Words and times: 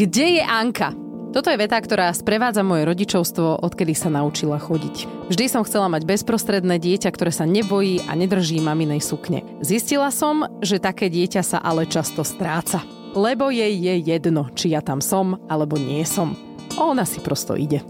Kde 0.00 0.40
je 0.40 0.44
Anka? 0.48 0.96
Toto 1.36 1.52
je 1.52 1.60
veta, 1.60 1.76
ktorá 1.76 2.08
sprevádza 2.16 2.64
moje 2.64 2.88
rodičovstvo, 2.88 3.60
odkedy 3.60 3.92
sa 3.92 4.08
naučila 4.08 4.56
chodiť. 4.56 5.28
Vždy 5.28 5.44
som 5.44 5.60
chcela 5.60 5.92
mať 5.92 6.08
bezprostredné 6.08 6.80
dieťa, 6.80 7.12
ktoré 7.12 7.28
sa 7.28 7.44
nebojí 7.44 8.00
a 8.08 8.16
nedrží 8.16 8.64
maminej 8.64 9.04
sukne. 9.04 9.44
Zistila 9.60 10.08
som, 10.08 10.48
že 10.64 10.80
také 10.80 11.12
dieťa 11.12 11.44
sa 11.44 11.60
ale 11.60 11.84
často 11.84 12.24
stráca. 12.24 12.80
Lebo 13.12 13.52
jej 13.52 13.76
je 13.76 14.00
jedno, 14.00 14.48
či 14.56 14.72
ja 14.72 14.80
tam 14.80 15.04
som, 15.04 15.36
alebo 15.52 15.76
nie 15.76 16.00
som. 16.08 16.32
Ona 16.80 17.04
si 17.04 17.20
prosto 17.20 17.52
ide. 17.52 17.84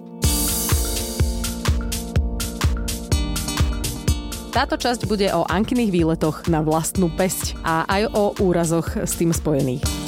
Táto 4.50 4.74
časť 4.74 5.06
bude 5.06 5.30
o 5.30 5.46
Ankiných 5.46 5.94
výletoch 5.94 6.50
na 6.50 6.58
vlastnú 6.58 7.06
pesť 7.14 7.54
a 7.62 7.86
aj 7.86 8.02
o 8.10 8.34
úrazoch 8.42 8.98
s 8.98 9.14
tým 9.14 9.30
spojených. 9.30 9.99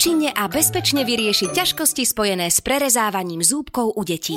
Účinne 0.00 0.32
a 0.32 0.48
bezpečne 0.48 1.04
vyrieši 1.04 1.52
ťažkosti 1.52 2.08
spojené 2.08 2.48
s 2.48 2.64
prerezávaním 2.64 3.44
zúbkov 3.44 3.92
u 3.92 4.00
detí. 4.00 4.32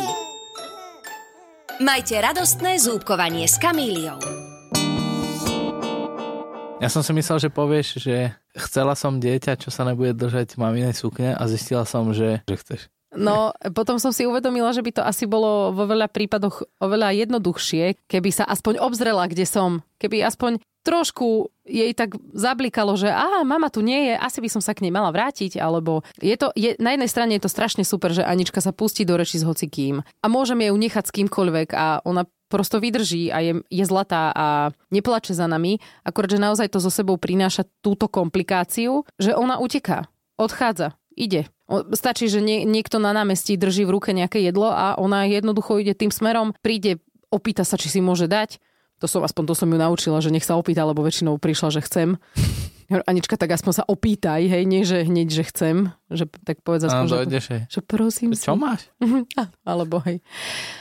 Majte 1.80 2.20
radostné 2.20 2.84
zúbkovanie 2.84 3.48
s 3.48 3.56
Kamíliou. 3.64 4.20
Ja 6.84 6.92
som 6.92 7.00
si 7.00 7.16
myslel, 7.16 7.48
že 7.48 7.48
povieš, 7.48 7.88
že 7.96 8.36
chcela 8.60 8.92
som 8.92 9.24
dieťa, 9.24 9.56
čo 9.56 9.72
sa 9.72 9.88
nebude 9.88 10.12
držať 10.12 10.60
maminej 10.60 11.00
sukne 11.00 11.32
a 11.32 11.44
zistila 11.48 11.88
som, 11.88 12.12
že, 12.12 12.44
že 12.44 12.60
chceš. 12.60 12.92
No, 13.16 13.56
potom 13.72 14.04
som 14.04 14.12
si 14.12 14.28
uvedomila, 14.28 14.76
že 14.76 14.84
by 14.84 15.00
to 15.00 15.04
asi 15.08 15.24
bolo 15.32 15.72
vo 15.72 15.88
veľa 15.88 16.12
prípadoch 16.12 16.68
oveľa 16.84 17.16
jednoduchšie, 17.24 18.12
keby 18.12 18.36
sa 18.36 18.44
aspoň 18.52 18.84
obzrela, 18.84 19.32
kde 19.32 19.48
som. 19.48 19.80
Keby 19.96 20.28
aspoň 20.28 20.60
trošku 20.84 21.50
jej 21.64 21.96
tak 21.96 22.20
zablikalo, 22.36 23.00
že 23.00 23.08
aha, 23.08 23.48
mama 23.48 23.72
tu 23.72 23.80
nie 23.80 24.12
je, 24.12 24.14
asi 24.20 24.44
by 24.44 24.50
som 24.52 24.62
sa 24.62 24.76
k 24.76 24.84
nej 24.84 24.92
mala 24.92 25.16
vrátiť, 25.16 25.56
alebo 25.58 26.04
je 26.20 26.36
to, 26.36 26.52
je, 26.54 26.76
na 26.78 26.94
jednej 26.94 27.10
strane 27.10 27.32
je 27.40 27.44
to 27.48 27.52
strašne 27.52 27.88
super, 27.88 28.12
že 28.12 28.28
Anička 28.28 28.60
sa 28.60 28.76
pustí 28.76 29.08
do 29.08 29.16
reči 29.16 29.40
s 29.40 29.48
hocikým 29.48 30.04
a 30.04 30.26
môžeme 30.28 30.68
ju 30.68 30.76
nechať 30.76 31.08
s 31.08 31.16
kýmkoľvek 31.16 31.70
a 31.72 32.04
ona 32.04 32.28
prosto 32.52 32.78
vydrží 32.78 33.34
a 33.34 33.42
je, 33.42 33.54
je 33.66 33.86
zlatá 33.88 34.30
a 34.36 34.48
neplače 34.94 35.34
za 35.34 35.50
nami, 35.50 35.82
akorát, 36.06 36.36
že 36.36 36.44
naozaj 36.44 36.70
to 36.70 36.78
so 36.84 36.94
sebou 36.94 37.18
prináša 37.18 37.66
túto 37.82 38.06
komplikáciu, 38.06 39.08
že 39.18 39.34
ona 39.34 39.58
uteká, 39.58 40.06
odchádza, 40.38 40.94
ide. 41.18 41.50
Stačí, 41.96 42.30
že 42.30 42.44
nie, 42.44 42.68
niekto 42.68 43.02
na 43.02 43.16
námestí 43.16 43.58
drží 43.58 43.88
v 43.88 43.98
ruke 43.98 44.14
nejaké 44.14 44.44
jedlo 44.44 44.70
a 44.70 45.00
ona 45.00 45.26
jednoducho 45.26 45.82
ide 45.82 45.98
tým 45.98 46.14
smerom, 46.14 46.54
príde, 46.62 47.02
opýta 47.34 47.66
sa, 47.66 47.80
či 47.80 47.90
si 47.90 48.00
môže 48.04 48.30
dať, 48.30 48.62
to 49.04 49.12
som, 49.12 49.20
aspoň 49.20 49.44
to 49.52 49.56
som 49.60 49.68
ju 49.68 49.76
naučila, 49.76 50.24
že 50.24 50.32
nech 50.32 50.48
sa 50.48 50.56
opýta, 50.56 50.88
lebo 50.88 51.04
väčšinou 51.04 51.36
prišla, 51.36 51.76
že 51.76 51.84
chcem. 51.84 52.16
Anička, 53.12 53.36
tak 53.36 53.52
aspoň 53.52 53.74
sa 53.76 53.84
opýtaj, 53.84 54.48
hej, 54.48 54.64
nie 54.64 54.88
že 54.88 55.04
hneď, 55.04 55.28
že 55.28 55.44
chcem, 55.50 55.76
že 56.08 56.30
tak 56.48 56.64
povedz 56.64 56.88
aspoň, 56.88 57.28
dojdeš, 57.28 57.46
hej. 57.52 57.62
že 57.68 57.80
prosím 57.84 58.32
Čo 58.32 58.56
si. 58.56 58.60
máš? 58.60 58.88
Alebo 59.68 60.00
hej. 60.08 60.24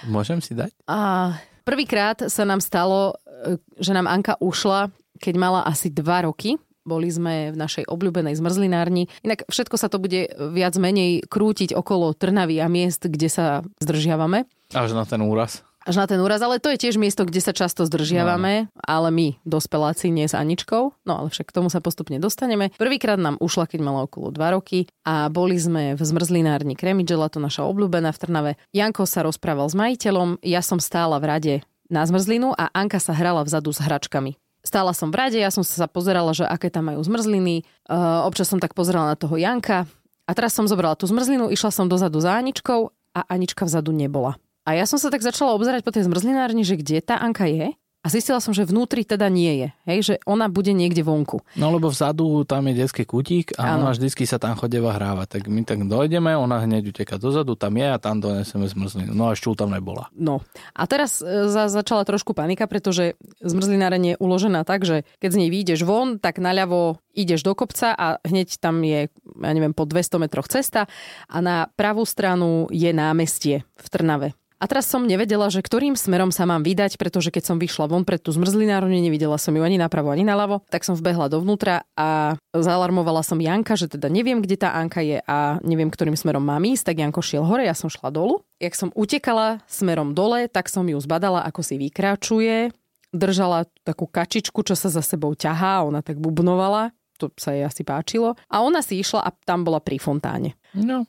Môžem 0.07 0.39
si 0.39 0.55
dať? 0.55 0.71
A 0.87 1.35
prvýkrát 1.67 2.31
sa 2.31 2.47
nám 2.47 2.63
stalo, 2.63 3.19
e, 3.27 3.59
že 3.81 3.91
nám 3.91 4.07
Anka 4.07 4.39
ušla, 4.39 4.93
keď 5.19 5.35
mala 5.35 5.61
asi 5.67 5.91
dva 5.91 6.23
roky. 6.29 6.61
Boli 6.83 7.07
sme 7.11 7.55
v 7.55 7.57
našej 7.57 7.87
obľúbenej 7.87 8.35
zmrzlinárni. 8.39 9.07
Inak 9.23 9.47
všetko 9.47 9.79
sa 9.79 9.87
to 9.87 10.03
bude 10.03 10.35
viac 10.51 10.75
menej 10.75 11.23
krútiť 11.31 11.75
okolo 11.79 12.11
Trnavy 12.13 12.59
a 12.59 12.67
miest, 12.67 13.07
kde 13.07 13.31
sa 13.31 13.63
zdržiavame. 13.79 14.51
Až 14.75 14.95
na 14.95 15.07
ten 15.07 15.23
úraz. 15.23 15.63
Až 15.83 15.99
na 15.99 16.07
ten 16.07 16.23
úraz, 16.23 16.39
ale 16.39 16.63
to 16.63 16.71
je 16.71 16.79
tiež 16.79 16.95
miesto, 16.95 17.27
kde 17.27 17.43
sa 17.43 17.51
často 17.51 17.83
zdržiavame, 17.83 18.71
ale 18.87 19.09
my, 19.11 19.29
dospeláci, 19.43 20.15
nie 20.15 20.31
s 20.31 20.35
Aničkou. 20.39 20.95
No 21.03 21.13
ale 21.19 21.27
však 21.35 21.51
k 21.51 21.57
tomu 21.59 21.75
sa 21.75 21.83
postupne 21.83 22.23
dostaneme. 22.23 22.71
Prvýkrát 22.79 23.19
nám 23.19 23.35
ušla, 23.43 23.67
keď 23.67 23.81
mala 23.83 24.07
okolo 24.07 24.31
2 24.31 24.55
roky 24.55 24.87
a 25.03 25.27
boli 25.27 25.59
sme 25.59 25.99
v 25.99 26.03
zmrzlinárni 26.03 26.79
Kremidžela, 26.79 27.27
to 27.27 27.43
naša 27.43 27.67
obľúbená 27.67 28.15
v 28.15 28.21
Trnave. 28.23 28.53
Janko 28.71 29.11
sa 29.11 29.27
rozprával 29.27 29.67
s 29.67 29.75
majiteľom, 29.75 30.39
ja 30.47 30.63
som 30.63 30.79
stála 30.79 31.19
v 31.19 31.27
rade 31.27 31.55
na 31.91 32.07
zmrzlinu 32.07 32.55
a 32.55 32.71
Anka 32.71 33.03
sa 33.03 33.13
hrala 33.13 33.43
vzadu 33.43 33.75
s 33.75 33.83
hračkami. 33.83 34.39
Stála 34.63 34.95
som 34.95 35.11
v 35.11 35.19
rade, 35.19 35.39
ja 35.43 35.51
som 35.51 35.67
sa 35.67 35.91
pozerala, 35.91 36.31
že 36.31 36.47
aké 36.47 36.71
tam 36.71 36.89
majú 36.89 37.03
zmrzliny. 37.03 37.67
Uh, 37.91 38.23
občas 38.25 38.47
som 38.47 38.63
tak 38.63 38.79
pozerala 38.79 39.13
na 39.13 39.17
toho 39.19 39.35
Janka. 39.35 39.91
A 40.23 40.31
teraz 40.39 40.55
som 40.55 40.71
zobrala 40.71 40.95
tú 40.95 41.11
zmrzlinu, 41.11 41.51
išla 41.51 41.75
som 41.75 41.91
dozadu 41.91 42.23
za 42.23 42.39
Aničkou 42.39 42.95
a 43.13 43.21
Anička 43.27 43.67
vzadu 43.67 43.91
nebola. 43.91 44.39
A 44.63 44.79
ja 44.79 44.87
som 44.87 44.99
sa 44.99 45.11
tak 45.11 45.27
začala 45.27 45.59
obzerať 45.59 45.83
po 45.83 45.91
tej 45.91 46.07
zmrzlinárni, 46.07 46.63
že 46.63 46.79
kde 46.79 47.03
tá 47.03 47.19
Anka 47.19 47.51
je. 47.51 47.75
A 48.03 48.11
zistila 48.11 48.43
som, 48.43 48.51
že 48.51 48.67
vnútri 48.67 49.07
teda 49.07 49.31
nie 49.31 49.63
je. 49.63 49.69
Hej, 49.87 49.99
že 50.03 50.15
ona 50.27 50.51
bude 50.51 50.75
niekde 50.75 51.07
vonku. 51.07 51.39
No 51.55 51.71
lebo 51.71 51.87
vzadu 51.87 52.43
tam 52.43 52.67
je 52.67 52.83
detský 52.83 53.07
kútik 53.07 53.55
a 53.55 53.79
Áno. 53.79 53.87
ona 53.87 53.95
vždycky 53.95 54.27
sa 54.27 54.43
tam 54.43 54.59
chodeva 54.59 54.91
hrávať. 54.91 55.39
Tak 55.39 55.43
my 55.47 55.63
tak 55.63 55.87
dojdeme, 55.87 56.35
ona 56.35 56.67
hneď 56.67 56.91
uteká 56.91 57.15
dozadu, 57.15 57.55
tam 57.55 57.79
je 57.79 57.87
a 57.87 58.03
tam 58.03 58.19
doneseme 58.19 58.67
zmrzlinu. 58.67 59.15
No 59.15 59.31
a 59.31 59.39
ešte 59.39 59.55
tam 59.55 59.71
nebola. 59.71 60.11
No. 60.19 60.43
A 60.75 60.83
teraz 60.91 61.23
e, 61.23 61.47
za, 61.47 61.71
začala 61.71 62.03
trošku 62.03 62.35
panika, 62.35 62.67
pretože 62.67 63.15
zmrzlináreň 63.39 64.03
je 64.03 64.15
uložená 64.19 64.67
tak, 64.67 64.83
že 64.83 65.07
keď 65.23 65.31
z 65.31 65.39
nej 65.39 65.51
vyjdeš 65.55 65.87
von, 65.87 66.19
tak 66.19 66.43
naľavo 66.43 66.99
ideš 67.15 67.47
do 67.47 67.55
kopca 67.55 67.95
a 67.95 68.19
hneď 68.27 68.59
tam 68.59 68.83
je, 68.83 69.15
ja 69.15 69.53
neviem, 69.55 69.79
po 69.79 69.87
200 69.87 70.19
metroch 70.19 70.51
cesta 70.51 70.91
a 71.31 71.39
na 71.39 71.71
pravú 71.79 72.03
stranu 72.03 72.67
je 72.75 72.91
námestie 72.91 73.63
v 73.79 73.87
Trnave. 73.87 74.35
A 74.63 74.71
teraz 74.71 74.87
som 74.87 75.03
nevedela, 75.03 75.51
že 75.51 75.59
ktorým 75.59 75.99
smerom 75.99 76.31
sa 76.31 76.47
mám 76.47 76.63
vydať, 76.63 76.95
pretože 76.95 77.35
keď 77.35 77.51
som 77.51 77.57
vyšla 77.59 77.91
von 77.91 78.07
pred 78.07 78.23
tú 78.23 78.31
zmrzlinárnu, 78.31 78.95
nevidela 78.95 79.35
som 79.35 79.51
ju 79.51 79.59
ani 79.59 79.75
napravo, 79.75 80.15
ani 80.15 80.23
naľavo, 80.23 80.63
tak 80.71 80.87
som 80.87 80.95
vbehla 80.95 81.27
dovnútra 81.27 81.83
a 81.99 82.39
zaalarmovala 82.55 83.27
som 83.27 83.43
Janka, 83.43 83.75
že 83.75 83.91
teda 83.91 84.07
neviem, 84.07 84.39
kde 84.39 84.63
tá 84.63 84.79
Anka 84.79 85.03
je 85.03 85.19
a 85.27 85.59
neviem, 85.67 85.91
ktorým 85.91 86.15
smerom 86.15 86.47
mám 86.47 86.63
ísť, 86.63 86.95
tak 86.95 87.03
Janko 87.03 87.27
šiel 87.27 87.43
hore, 87.43 87.67
ja 87.67 87.75
som 87.75 87.91
šla 87.91 88.15
dolu. 88.15 88.47
Jak 88.63 88.79
som 88.79 88.95
utekala 88.95 89.67
smerom 89.67 90.15
dole, 90.15 90.47
tak 90.47 90.71
som 90.71 90.87
ju 90.87 90.95
zbadala, 91.03 91.43
ako 91.43 91.67
si 91.67 91.75
vykračuje, 91.83 92.71
držala 93.11 93.67
takú 93.83 94.07
kačičku, 94.07 94.63
čo 94.63 94.79
sa 94.79 94.95
za 94.95 95.03
sebou 95.03 95.35
ťahá, 95.35 95.83
ona 95.83 96.07
tak 96.07 96.23
bubnovala, 96.23 96.95
to 97.19 97.35
sa 97.35 97.51
jej 97.51 97.67
asi 97.67 97.83
páčilo. 97.83 98.39
A 98.47 98.63
ona 98.63 98.79
si 98.79 99.03
išla 99.03 99.27
a 99.27 99.35
tam 99.43 99.67
bola 99.67 99.83
pri 99.83 99.99
fontáne. 99.99 100.55
No, 100.71 101.03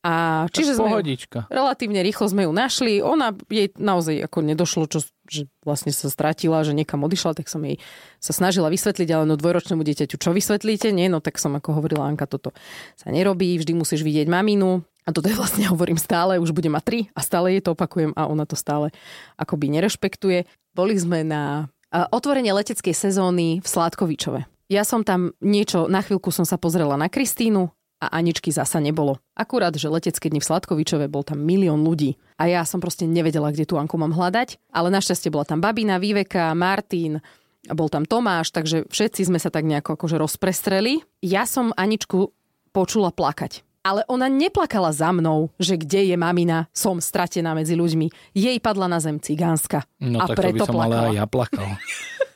A 0.00 0.48
čiže 0.48 0.80
sme 0.80 0.96
ju, 0.96 1.20
relatívne 1.52 2.00
rýchlo 2.00 2.24
sme 2.24 2.48
ju 2.48 2.52
našli. 2.56 3.04
Ona 3.04 3.36
jej 3.52 3.68
naozaj 3.76 4.24
ako 4.24 4.38
nedošlo, 4.40 4.88
čo, 4.88 5.04
že 5.28 5.44
vlastne 5.60 5.92
sa 5.92 6.08
stratila, 6.08 6.64
že 6.64 6.72
niekam 6.72 7.04
odišla, 7.04 7.36
tak 7.36 7.52
som 7.52 7.60
jej 7.60 7.76
sa 8.16 8.32
snažila 8.32 8.72
vysvetliť, 8.72 9.08
ale 9.12 9.28
no 9.28 9.36
dvojročnému 9.36 9.84
dieťaťu 9.84 10.16
čo 10.16 10.32
vysvetlíte? 10.32 10.88
Nie, 10.88 11.12
no 11.12 11.20
tak 11.20 11.36
som 11.36 11.52
ako 11.52 11.76
hovorila 11.76 12.08
Anka, 12.08 12.24
toto 12.24 12.56
sa 12.96 13.12
nerobí, 13.12 13.60
vždy 13.60 13.76
musíš 13.76 14.00
vidieť 14.00 14.24
maminu. 14.24 14.80
A 15.04 15.12
toto 15.12 15.28
je 15.28 15.36
vlastne 15.36 15.68
hovorím 15.72 16.00
stále, 16.00 16.40
už 16.40 16.56
bude 16.56 16.72
mať 16.72 16.82
tri 16.84 17.00
a 17.12 17.20
stále 17.20 17.52
jej 17.52 17.60
to 17.60 17.76
opakujem 17.76 18.16
a 18.16 18.24
ona 18.24 18.48
to 18.48 18.56
stále 18.56 18.88
akoby 19.36 19.68
nerešpektuje. 19.68 20.48
Boli 20.72 20.96
sme 20.96 21.28
na 21.28 21.68
otvorenie 21.92 22.56
leteckej 22.56 22.96
sezóny 22.96 23.60
v 23.60 23.66
Sládkovičove. 23.68 24.48
Ja 24.70 24.86
som 24.86 25.02
tam 25.02 25.34
niečo, 25.42 25.90
na 25.90 25.98
chvíľku 25.98 26.30
som 26.30 26.46
sa 26.46 26.54
pozrela 26.54 26.94
na 26.94 27.10
Kristínu, 27.10 27.74
a 28.00 28.16
Aničky 28.16 28.48
zasa 28.48 28.80
nebolo. 28.80 29.20
Akurát, 29.36 29.76
že 29.76 29.92
letecké 29.92 30.32
dni 30.32 30.40
v 30.40 30.48
Sladkovičove 30.48 31.06
bol 31.12 31.20
tam 31.20 31.44
milión 31.44 31.84
ľudí. 31.84 32.16
A 32.40 32.48
ja 32.48 32.64
som 32.64 32.80
proste 32.80 33.04
nevedela, 33.04 33.52
kde 33.52 33.68
tú 33.68 33.76
Anku 33.76 34.00
mám 34.00 34.16
hľadať. 34.16 34.56
Ale 34.72 34.88
našťastie 34.88 35.28
bola 35.28 35.44
tam 35.44 35.60
Babina, 35.60 36.00
Viveka, 36.00 36.56
Martin, 36.56 37.20
bol 37.68 37.92
tam 37.92 38.08
Tomáš, 38.08 38.56
takže 38.56 38.88
všetci 38.88 39.28
sme 39.28 39.36
sa 39.36 39.52
tak 39.52 39.68
nejako 39.68 40.00
akože 40.00 40.16
rozprestreli. 40.16 41.04
Ja 41.20 41.44
som 41.44 41.76
Aničku 41.76 42.32
počula 42.72 43.12
plakať. 43.12 43.60
Ale 43.80 44.04
ona 44.12 44.28
neplakala 44.28 44.92
za 44.92 45.08
mnou, 45.08 45.48
že 45.56 45.80
kde 45.80 46.12
je 46.12 46.16
mamina, 46.16 46.68
som 46.72 47.00
stratená 47.00 47.56
medzi 47.56 47.76
ľuďmi. 47.76 48.36
Jej 48.36 48.60
padla 48.60 48.92
na 48.92 49.00
zem 49.00 49.16
cigánska. 49.16 49.88
No 50.04 50.20
a 50.20 50.28
tak 50.28 50.36
to 50.36 50.40
by 50.40 50.52
preto 50.52 50.64
som 50.68 50.76
ale 50.76 50.84
plakala. 50.84 51.04
aj 51.04 51.12
ja 51.16 51.24
plakal. 51.28 51.68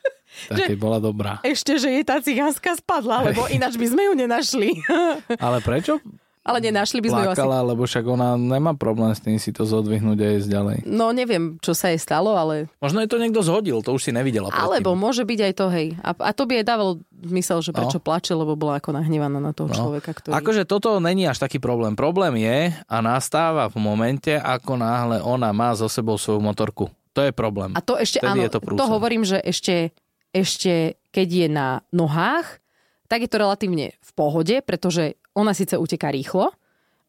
tak 0.46 0.66
keď 0.66 0.76
bola 0.76 0.98
dobrá. 0.98 1.38
Ešte, 1.40 1.76
že 1.76 1.88
jej 1.90 2.02
tá 2.02 2.18
cigánska 2.18 2.76
spadla, 2.76 3.24
lebo 3.24 3.46
ináč 3.48 3.74
by 3.74 3.86
sme 3.86 4.02
ju 4.04 4.12
nenašli. 4.14 4.70
Ale 5.44 5.58
prečo 5.60 5.98
Ale 6.44 6.60
nenašli 6.60 7.00
by 7.00 7.08
sme 7.08 7.22
ju 7.24 7.30
asi? 7.32 7.40
Lebo 7.40 7.82
však 7.82 8.04
ona 8.04 8.36
nemá 8.36 8.76
problém 8.76 9.08
s 9.10 9.24
tým 9.24 9.40
si 9.40 9.48
to 9.48 9.64
zodvihnúť 9.64 10.18
a 10.20 10.28
ísť 10.36 10.48
ďalej. 10.52 10.76
No 10.84 11.08
neviem, 11.08 11.56
čo 11.64 11.72
sa 11.72 11.88
jej 11.88 11.96
stalo, 11.96 12.36
ale... 12.36 12.68
Možno 12.84 13.00
je 13.00 13.08
to 13.08 13.16
niekto 13.16 13.40
zhodil, 13.40 13.80
to 13.80 13.96
už 13.96 14.04
si 14.04 14.12
nevidela 14.12 14.52
predtým. 14.52 14.60
Alebo 14.68 14.92
môže 14.92 15.24
byť 15.24 15.40
aj 15.40 15.52
to, 15.56 15.66
hej. 15.72 15.96
A, 16.04 16.12
a 16.12 16.30
to 16.36 16.44
by 16.44 16.60
jej 16.60 16.66
dávalo 16.68 17.00
zmysel, 17.16 17.64
že 17.64 17.72
prečo 17.72 17.96
No. 17.96 18.04
plače, 18.04 18.36
lebo 18.36 18.60
bola 18.60 18.76
ako 18.76 18.92
nahnevaná 18.92 19.40
na 19.40 19.56
toho 19.56 19.72
No. 19.72 19.76
človeka, 19.88 20.12
ktorý... 20.12 20.36
Akože 20.36 20.68
toto 20.68 21.00
není 21.00 21.24
až 21.24 21.40
taký 21.40 21.56
problém. 21.56 21.96
Problém 21.96 22.36
je 22.36 22.76
a 22.76 22.96
nastáva 23.00 23.72
v 23.72 23.80
momente, 23.80 24.36
ako 24.36 24.76
náhle 24.76 25.24
ona 25.24 25.48
má 25.48 25.72
so 25.72 25.88
sebou 25.88 26.20
svoju 26.20 26.44
motorku. 26.44 26.92
To 27.16 27.24
je 27.24 27.32
problém. 27.32 27.72
A 27.72 27.80
to 27.80 27.96
ešte, 27.96 28.20
Vtedy 28.20 28.36
áno, 28.36 28.44
je 28.44 28.50
to 28.52 28.60
to, 28.60 28.84
hovorím, 28.84 29.22
že 29.24 29.38
ešte, 29.40 29.94
ešte 30.34 30.98
keď 31.14 31.28
je 31.30 31.48
na 31.48 31.68
nohách, 31.94 32.58
tak 33.06 33.22
je 33.22 33.30
to 33.30 33.38
relatívne 33.38 33.94
v 33.94 34.10
pohode, 34.18 34.58
pretože 34.66 35.14
ona 35.30 35.54
síce 35.54 35.78
uteká 35.78 36.10
rýchlo, 36.10 36.50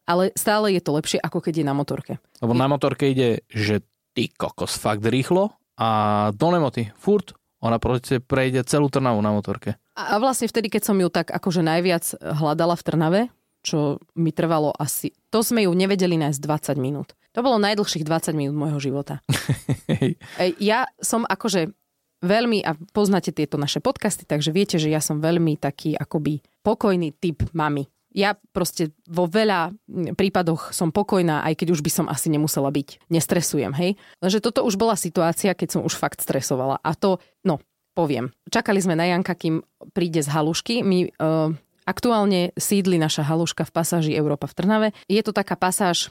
ale 0.06 0.30
stále 0.38 0.70
je 0.70 0.82
to 0.82 0.94
lepšie, 0.94 1.18
ako 1.18 1.42
keď 1.42 1.60
je 1.60 1.66
na 1.66 1.74
motorke. 1.74 2.12
Lebo 2.38 2.54
na 2.54 2.70
motorke 2.70 3.10
ide, 3.10 3.42
že 3.50 3.82
ty 4.14 4.30
kokos, 4.30 4.78
fakt 4.78 5.02
rýchlo 5.02 5.50
a 5.74 5.88
do 6.30 6.48
Nemoty, 6.54 6.94
furt, 6.94 7.34
ona 7.58 7.82
proste 7.82 8.22
prejde 8.22 8.62
celú 8.62 8.86
Trnavu 8.86 9.18
na 9.18 9.34
motorke. 9.34 9.74
A 9.98 10.22
vlastne 10.22 10.46
vtedy, 10.46 10.70
keď 10.70 10.82
som 10.86 10.96
ju 11.00 11.10
tak 11.10 11.34
akože 11.34 11.66
najviac 11.66 12.14
hľadala 12.22 12.78
v 12.78 12.84
Trnave, 12.86 13.22
čo 13.66 13.98
mi 14.14 14.30
trvalo 14.30 14.70
asi, 14.78 15.10
to 15.34 15.42
sme 15.42 15.66
ju 15.66 15.74
nevedeli 15.74 16.14
nájsť 16.14 16.38
20 16.38 16.78
minút. 16.78 17.18
To 17.34 17.42
bolo 17.42 17.58
najdlhších 17.58 18.06
20 18.06 18.38
minút 18.38 18.54
môjho 18.54 18.78
života. 18.78 19.18
ja 20.62 20.86
som 21.02 21.26
akože 21.26 21.74
veľmi, 22.26 22.60
a 22.66 22.74
poznáte 22.90 23.30
tieto 23.30 23.56
naše 23.56 23.78
podcasty, 23.78 24.26
takže 24.26 24.50
viete, 24.50 24.76
že 24.76 24.90
ja 24.90 25.00
som 25.00 25.22
veľmi 25.22 25.56
taký 25.56 25.94
akoby 25.96 26.42
pokojný 26.60 27.14
typ 27.16 27.46
mami 27.54 27.86
ja 28.16 28.32
proste 28.32 28.96
vo 29.04 29.28
veľa 29.28 29.76
prípadoch 30.16 30.72
som 30.72 30.88
pokojná, 30.88 31.44
aj 31.44 31.60
keď 31.60 31.76
už 31.76 31.84
by 31.84 31.90
som 31.92 32.06
asi 32.08 32.32
nemusela 32.32 32.72
byť. 32.72 33.12
Nestresujem, 33.12 33.76
hej. 33.76 34.00
Lenže 34.24 34.40
toto 34.40 34.64
už 34.64 34.80
bola 34.80 34.96
situácia, 34.96 35.52
keď 35.52 35.76
som 35.76 35.82
už 35.84 36.00
fakt 36.00 36.24
stresovala. 36.24 36.80
A 36.80 36.96
to, 36.96 37.20
no, 37.44 37.60
poviem. 37.92 38.32
Čakali 38.48 38.80
sme 38.80 38.96
na 38.96 39.04
Janka, 39.04 39.36
kým 39.36 39.60
príde 39.92 40.24
z 40.24 40.32
halušky. 40.32 40.80
My 40.80 41.12
uh, 41.12 41.52
aktuálne 41.84 42.56
sídli 42.56 42.96
naša 42.96 43.20
haluška 43.20 43.68
v 43.68 43.74
pasáži 43.76 44.12
Európa 44.16 44.48
v 44.48 44.56
Trnave. 44.64 44.88
Je 45.12 45.20
to 45.20 45.36
taká 45.36 45.52
pasáž 45.52 46.08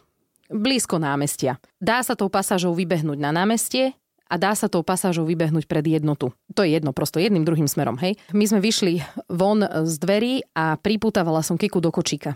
blízko 0.53 1.01
námestia. 1.01 1.57
Dá 1.81 2.06
sa 2.06 2.13
tou 2.13 2.29
pasážou 2.29 2.77
vybehnúť 2.77 3.18
na 3.18 3.33
námestie, 3.33 3.97
a 4.25 4.36
dá 4.42 4.57
sa 4.57 4.66
tou 4.66 4.81
pasážou 4.81 5.25
vybehnúť 5.30 5.69
pred 5.69 5.86
jednotu. 5.86 6.33
To 6.57 6.66
je 6.66 6.74
jedno, 6.74 6.92
prosto 6.92 7.22
jedným 7.22 7.45
druhým 7.45 7.69
smerom, 7.69 7.98
hej. 8.01 8.18
My 8.33 8.50
sme 8.50 8.60
vyšli 8.62 9.06
von 9.30 9.62
z 9.62 9.94
dverí 10.01 10.42
a 10.57 10.77
pripútavala 10.81 11.45
som 11.45 11.62
Kiku 11.62 11.77
do 11.77 11.94
kočíka. 11.94 12.33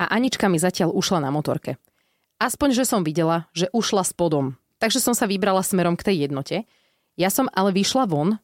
A 0.00 0.12
Anička 0.16 0.48
mi 0.48 0.56
zatiaľ 0.56 0.92
ušla 0.92 1.20
na 1.20 1.32
motorke. 1.32 1.76
Aspoň, 2.36 2.76
že 2.76 2.84
som 2.84 3.00
videla, 3.00 3.48
že 3.56 3.72
ušla 3.72 4.04
spodom. 4.04 4.60
Takže 4.76 5.00
som 5.00 5.16
sa 5.16 5.24
vybrala 5.24 5.64
smerom 5.64 5.96
k 5.96 6.12
tej 6.12 6.28
jednote. 6.28 6.68
Ja 7.16 7.32
som 7.32 7.48
ale 7.56 7.72
vyšla 7.72 8.04
von 8.04 8.36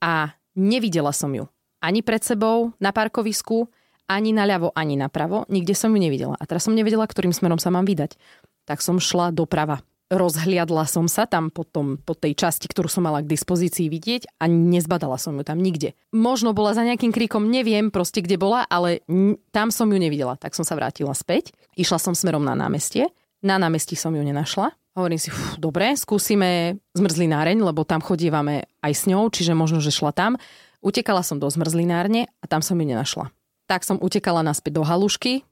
a 0.00 0.32
nevidela 0.56 1.12
som 1.12 1.36
ju. 1.36 1.44
Ani 1.84 2.00
pred 2.00 2.24
sebou, 2.24 2.72
na 2.80 2.96
parkovisku, 2.96 3.68
ani 4.08 4.32
naľavo, 4.32 4.72
ani 4.72 4.96
napravo. 4.96 5.44
Nikde 5.52 5.76
som 5.76 5.92
ju 5.92 6.00
nevidela. 6.00 6.32
A 6.40 6.48
teraz 6.48 6.64
som 6.64 6.72
nevedela, 6.72 7.04
ktorým 7.04 7.36
smerom 7.36 7.60
sa 7.60 7.68
mám 7.68 7.84
vydať. 7.84 8.16
Tak 8.64 8.80
som 8.80 8.96
šla 8.96 9.36
doprava 9.36 9.84
rozhliadla 10.06 10.86
som 10.86 11.10
sa 11.10 11.26
tam 11.26 11.50
po, 11.50 11.66
tom, 11.66 11.98
po 11.98 12.14
tej 12.14 12.38
časti, 12.38 12.70
ktorú 12.70 12.86
som 12.86 13.06
mala 13.06 13.22
k 13.22 13.30
dispozícii 13.30 13.90
vidieť 13.90 14.38
a 14.38 14.46
nezbadala 14.46 15.18
som 15.18 15.34
ju 15.34 15.42
tam 15.42 15.58
nikde. 15.58 15.98
Možno 16.14 16.54
bola 16.54 16.72
za 16.78 16.86
nejakým 16.86 17.10
kríkom, 17.10 17.50
neviem 17.50 17.90
proste 17.90 18.22
kde 18.22 18.38
bola, 18.38 18.62
ale 18.70 19.02
tam 19.50 19.74
som 19.74 19.90
ju 19.90 19.98
nevidela. 19.98 20.38
Tak 20.38 20.54
som 20.54 20.62
sa 20.62 20.78
vrátila 20.78 21.10
späť. 21.12 21.50
Išla 21.74 21.98
som 21.98 22.14
smerom 22.14 22.46
na 22.46 22.54
námestie. 22.54 23.10
Na 23.42 23.58
námestí 23.58 23.98
som 23.98 24.14
ju 24.14 24.22
nenašla. 24.22 24.70
Hovorím 24.96 25.20
si, 25.20 25.28
dobre, 25.60 25.92
skúsime 25.92 26.80
zmrzlináreň, 26.96 27.60
lebo 27.60 27.84
tam 27.84 28.00
chodívame 28.00 28.64
aj 28.80 28.92
s 28.96 29.02
ňou, 29.04 29.28
čiže 29.28 29.52
možno, 29.52 29.82
že 29.82 29.92
šla 29.92 30.14
tam. 30.16 30.40
Utekala 30.80 31.20
som 31.20 31.36
do 31.36 31.50
zmrzlinárne 31.50 32.32
a 32.40 32.44
tam 32.48 32.64
som 32.64 32.80
ju 32.80 32.86
nenašla. 32.88 33.28
Tak 33.68 33.84
som 33.84 34.00
utekala 34.00 34.40
naspäť 34.46 34.80
do 34.80 34.86
halušky, 34.86 35.44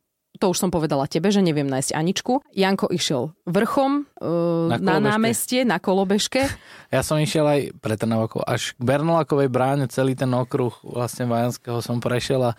to 0.43 0.51
už 0.51 0.59
som 0.59 0.71
povedala 0.75 1.07
tebe, 1.07 1.31
že 1.31 1.39
neviem 1.39 1.67
nájsť 1.71 1.95
Aničku. 1.95 2.43
Janko 2.51 2.91
išiel 2.91 3.31
vrchom 3.47 4.07
uh, 4.19 4.67
na, 4.67 4.79
na 4.83 4.97
námestie, 4.99 5.63
na 5.63 5.79
kolobežke. 5.79 6.47
Ja 6.95 7.03
som 7.03 7.19
išiel 7.19 7.43
aj 7.43 7.61
pre 7.83 7.99
Trnavaku, 7.99 8.39
až 8.47 8.79
k 8.79 8.87
Bernolakovej 8.87 9.51
bráne, 9.51 9.91
celý 9.91 10.15
ten 10.15 10.31
okruh 10.31 10.71
vlastne 10.87 11.27
Vajanského 11.27 11.83
som 11.83 11.99
prešiel 11.99 12.39
a 12.39 12.53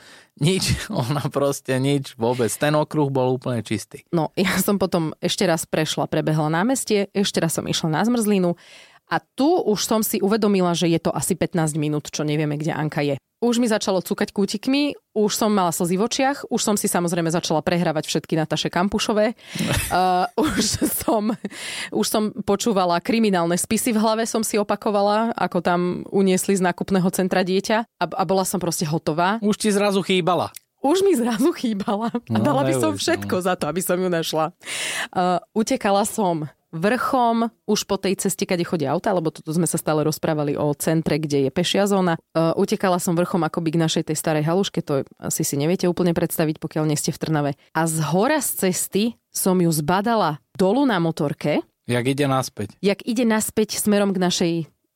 nič, 0.44 0.75
ona 0.92 1.24
proste 1.31 1.80
nič 1.80 2.19
vôbec. 2.19 2.51
Ten 2.51 2.75
okruh 2.75 3.07
bol 3.07 3.39
úplne 3.39 3.63
čistý. 3.63 4.04
No, 4.12 4.36
ja 4.36 4.60
som 4.60 4.75
potom 4.75 5.16
ešte 5.24 5.48
raz 5.48 5.63
prešla, 5.63 6.12
prebehla 6.12 6.51
námestie, 6.51 7.07
ešte 7.16 7.39
raz 7.39 7.56
som 7.56 7.63
išla 7.63 7.88
na 7.95 8.04
zmrzlinu 8.04 8.60
a 9.07 9.21
tu 9.21 9.48
už 9.48 9.86
som 9.86 10.01
si 10.01 10.18
uvedomila, 10.18 10.74
že 10.74 10.89
je 10.89 10.98
to 10.98 11.13
asi 11.13 11.38
15 11.38 11.78
minút, 11.78 12.10
čo 12.10 12.25
nevieme, 12.25 12.57
kde 12.57 12.74
Anka 12.74 13.06
je. 13.06 13.16
Už 13.43 13.59
mi 13.59 13.67
začalo 13.67 13.99
cúkať 13.99 14.31
kútikmi, 14.31 14.95
už 15.11 15.31
som 15.35 15.51
mala 15.51 15.75
slzy 15.75 15.99
v 15.99 16.05
očiach, 16.07 16.47
už 16.47 16.61
som 16.63 16.75
si 16.79 16.87
samozrejme 16.87 17.27
začala 17.27 17.59
prehrávať 17.59 18.07
všetky 18.07 18.39
Nataše 18.39 18.71
Kampušové. 18.71 19.35
uh, 19.35 20.27
už, 20.47 20.63
som, 20.87 21.35
už 21.91 22.05
som 22.07 22.31
počúvala 22.43 23.03
kriminálne 23.03 23.59
spisy 23.59 23.91
v 23.91 24.01
hlave, 24.01 24.23
som 24.23 24.43
si 24.43 24.55
opakovala, 24.55 25.35
ako 25.35 25.57
tam 25.59 25.81
uniesli 26.11 26.55
z 26.55 26.63
nákupného 26.63 27.07
centra 27.11 27.43
dieťa 27.43 27.77
a, 27.83 28.05
a 28.07 28.23
bola 28.23 28.47
som 28.47 28.59
proste 28.59 28.87
hotová. 28.87 29.39
Už 29.43 29.59
ti 29.59 29.69
zrazu 29.71 29.99
chýbala 29.99 30.55
už 30.85 31.01
mi 31.01 31.17
zrazu 31.17 31.49
chýbala 31.57 32.13
a 32.13 32.37
no, 32.37 32.45
dala 32.45 32.61
by 32.61 32.73
som 32.77 32.93
všetko 32.93 33.41
za 33.41 33.57
to, 33.57 33.65
aby 33.65 33.81
som 33.81 33.97
ju 33.97 34.05
našla. 34.05 34.53
Uh, 35.09 35.41
utekala 35.57 36.05
som 36.05 36.45
vrchom 36.75 37.47
už 37.63 37.87
po 37.87 37.95
tej 37.95 38.19
ceste, 38.19 38.43
kade 38.43 38.67
chodia 38.67 38.91
auta, 38.91 39.15
lebo 39.15 39.31
toto 39.31 39.47
sme 39.55 39.63
sa 39.63 39.79
stále 39.79 40.03
rozprávali 40.03 40.59
o 40.59 40.75
centre, 40.75 41.15
kde 41.15 41.47
je 41.47 41.49
pešia 41.49 41.87
zóna. 41.87 42.19
Uh, 42.35 42.51
utekala 42.59 42.99
som 42.99 43.15
vrchom 43.15 43.41
akoby 43.47 43.79
k 43.79 43.81
našej 43.81 44.03
tej 44.11 44.17
starej 44.19 44.43
haluške, 44.43 44.83
to 44.83 45.07
asi 45.17 45.47
si 45.47 45.55
neviete 45.55 45.87
úplne 45.87 46.11
predstaviť, 46.11 46.59
pokiaľ 46.59 46.83
nie 46.91 46.99
ste 46.99 47.15
v 47.15 47.21
Trnave. 47.23 47.51
A 47.71 47.87
z 47.87 48.03
hora 48.11 48.43
z 48.43 48.69
cesty 48.69 49.15
som 49.31 49.55
ju 49.55 49.71
zbadala 49.71 50.43
dolu 50.59 50.83
na 50.83 50.99
motorke. 50.99 51.63
Jak 51.87 52.05
ide 52.05 52.27
naspäť. 52.27 52.75
Jak 52.83 52.99
ide 53.07 53.23
naspäť 53.23 53.79
smerom 53.79 54.11
k 54.11 54.19
našej 54.19 54.53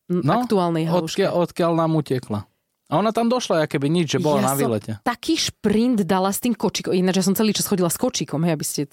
no, 0.10 0.32
aktuálnej 0.42 0.90
haluške. 0.90 1.22
Odkiaľ, 1.22 1.32
odkiaľ 1.48 1.72
nám 1.80 1.92
utekla. 1.96 2.49
A 2.90 2.98
ona 2.98 3.14
tam 3.14 3.30
došla, 3.30 3.70
keby 3.70 3.86
nič, 3.86 4.18
že 4.18 4.20
bola 4.20 4.42
ja 4.42 4.46
na 4.50 4.54
výlete. 4.58 4.98
taký 5.06 5.38
šprint 5.38 6.02
dala 6.10 6.34
s 6.34 6.42
tým 6.42 6.58
kočíkom, 6.58 6.90
ináč 6.90 7.22
ja 7.22 7.26
som 7.30 7.38
celý 7.38 7.54
čas 7.54 7.70
chodila 7.70 7.86
s 7.86 8.02
kočíkom, 8.02 8.42
hej, 8.42 8.58
aby 8.58 8.66
ste... 8.66 8.90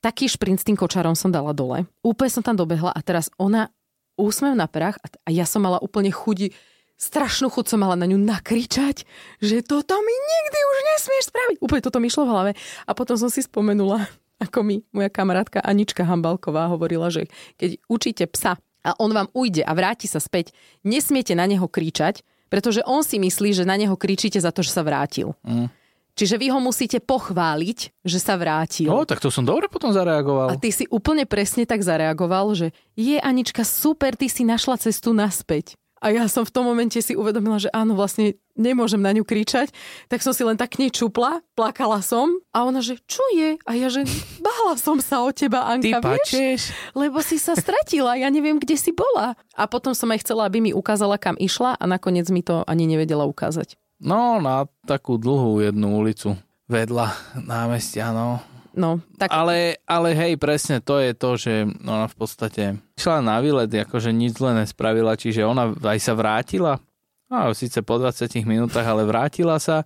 Taký 0.00 0.32
šprint 0.32 0.64
s 0.64 0.66
tým 0.66 0.80
kočarom 0.80 1.12
som 1.12 1.28
dala 1.28 1.52
dole. 1.52 1.84
Úplne 2.00 2.30
som 2.32 2.40
tam 2.40 2.56
dobehla 2.56 2.88
a 2.88 3.00
teraz 3.04 3.28
ona 3.36 3.68
úsmev 4.16 4.56
na 4.56 4.64
prach 4.64 4.96
a 4.96 5.28
ja 5.28 5.44
som 5.44 5.60
mala 5.60 5.76
úplne 5.76 6.08
chudi, 6.08 6.56
strašnú 6.96 7.52
chuť 7.52 7.74
som 7.74 7.84
mala 7.84 8.00
na 8.00 8.08
ňu 8.08 8.16
nakričať, 8.16 9.04
že 9.44 9.56
toto 9.60 9.92
mi 10.00 10.14
nikdy 10.14 10.58
už 10.64 10.78
nesmieš 10.94 11.24
spraviť. 11.28 11.56
Úplne 11.60 11.82
toto 11.84 11.98
mi 12.00 12.08
šlo 12.08 12.24
v 12.24 12.32
hlave. 12.32 12.50
A 12.88 12.90
potom 12.96 13.20
som 13.20 13.28
si 13.28 13.44
spomenula, 13.44 14.08
ako 14.40 14.64
mi 14.64 14.80
moja 14.94 15.12
kamarátka 15.12 15.60
Anička 15.60 16.06
Hambalková 16.06 16.72
hovorila, 16.72 17.12
že 17.12 17.28
keď 17.60 17.76
učíte 17.92 18.24
psa 18.30 18.56
a 18.84 18.90
on 19.00 19.12
vám 19.12 19.28
ujde 19.36 19.64
a 19.64 19.72
vráti 19.76 20.08
sa 20.08 20.20
späť, 20.20 20.56
nesmiete 20.80 21.36
na 21.36 21.44
neho 21.44 21.68
kričať, 21.68 22.24
pretože 22.54 22.86
on 22.86 23.02
si 23.02 23.18
myslí, 23.18 23.50
že 23.50 23.66
na 23.66 23.74
neho 23.74 23.98
kričíte 23.98 24.38
za 24.38 24.54
to, 24.54 24.62
že 24.62 24.70
sa 24.70 24.86
vrátil. 24.86 25.34
Mm. 25.42 25.66
Čiže 26.14 26.38
vy 26.38 26.46
ho 26.54 26.62
musíte 26.62 27.02
pochváliť, 27.02 28.06
že 28.06 28.18
sa 28.22 28.38
vrátil. 28.38 28.86
No, 28.86 29.02
tak 29.02 29.18
to 29.18 29.34
som 29.34 29.42
dobre 29.42 29.66
potom 29.66 29.90
zareagoval. 29.90 30.46
A 30.46 30.54
ty 30.54 30.70
si 30.70 30.86
úplne 30.86 31.26
presne 31.26 31.66
tak 31.66 31.82
zareagoval, 31.82 32.54
že 32.54 32.70
je 32.94 33.18
Anička, 33.18 33.66
super, 33.66 34.14
ty 34.14 34.30
si 34.30 34.46
našla 34.46 34.78
cestu 34.78 35.10
naspäť. 35.10 35.74
A 36.04 36.12
ja 36.12 36.28
som 36.28 36.44
v 36.44 36.52
tom 36.52 36.68
momente 36.68 37.00
si 37.00 37.16
uvedomila, 37.16 37.56
že 37.56 37.72
áno, 37.72 37.96
vlastne 37.96 38.36
nemôžem 38.52 39.00
na 39.00 39.16
ňu 39.16 39.24
kričať, 39.24 39.72
tak 40.12 40.20
som 40.20 40.36
si 40.36 40.44
len 40.44 40.60
tak 40.60 40.76
k 40.76 40.84
nej 40.84 40.92
čupla, 40.92 41.40
plakala 41.56 42.04
som 42.04 42.28
a 42.52 42.68
ona, 42.68 42.84
že 42.84 43.00
čo 43.08 43.24
je? 43.32 43.56
A 43.64 43.72
ja, 43.72 43.88
že 43.88 44.04
bála 44.44 44.76
som 44.76 45.00
sa 45.00 45.24
o 45.24 45.32
teba, 45.32 45.64
Anka, 45.64 46.04
Ty 46.04 46.12
vieš? 46.28 46.76
Lebo 46.92 47.24
si 47.24 47.40
sa 47.40 47.56
stratila, 47.56 48.20
ja 48.20 48.28
neviem, 48.28 48.60
kde 48.60 48.76
si 48.76 48.92
bola. 48.92 49.32
A 49.56 49.64
potom 49.64 49.96
som 49.96 50.12
aj 50.12 50.20
chcela, 50.28 50.44
aby 50.44 50.60
mi 50.60 50.76
ukázala, 50.76 51.16
kam 51.16 51.40
išla 51.40 51.80
a 51.80 51.84
nakoniec 51.88 52.28
mi 52.28 52.44
to 52.44 52.60
ani 52.68 52.84
nevedela 52.84 53.24
ukázať. 53.24 53.80
No, 53.96 54.36
na 54.44 54.68
takú 54.84 55.16
dlhú 55.16 55.64
jednu 55.64 56.04
ulicu 56.04 56.36
vedľa 56.68 57.16
námestia, 57.40 58.12
no. 58.12 58.44
No, 58.74 58.98
tak... 59.16 59.30
ale, 59.30 59.78
ale 59.86 60.18
hej, 60.18 60.34
presne 60.34 60.82
to 60.82 60.98
je 60.98 61.14
to, 61.14 61.30
že 61.38 61.52
ona 61.86 62.10
v 62.10 62.16
podstate 62.18 62.64
išla 62.98 63.22
na 63.22 63.38
výlet, 63.38 63.70
akože 63.70 64.10
nič 64.10 64.42
zle 64.42 64.50
nespravila, 64.58 65.14
čiže 65.14 65.46
ona 65.46 65.70
aj 65.70 65.98
sa 66.02 66.12
vrátila, 66.18 66.82
a 67.30 67.50
síce 67.54 67.80
po 67.82 67.98
20 67.98 68.44
minútach, 68.46 68.84
ale 68.84 69.06
vrátila 69.06 69.58
sa 69.58 69.82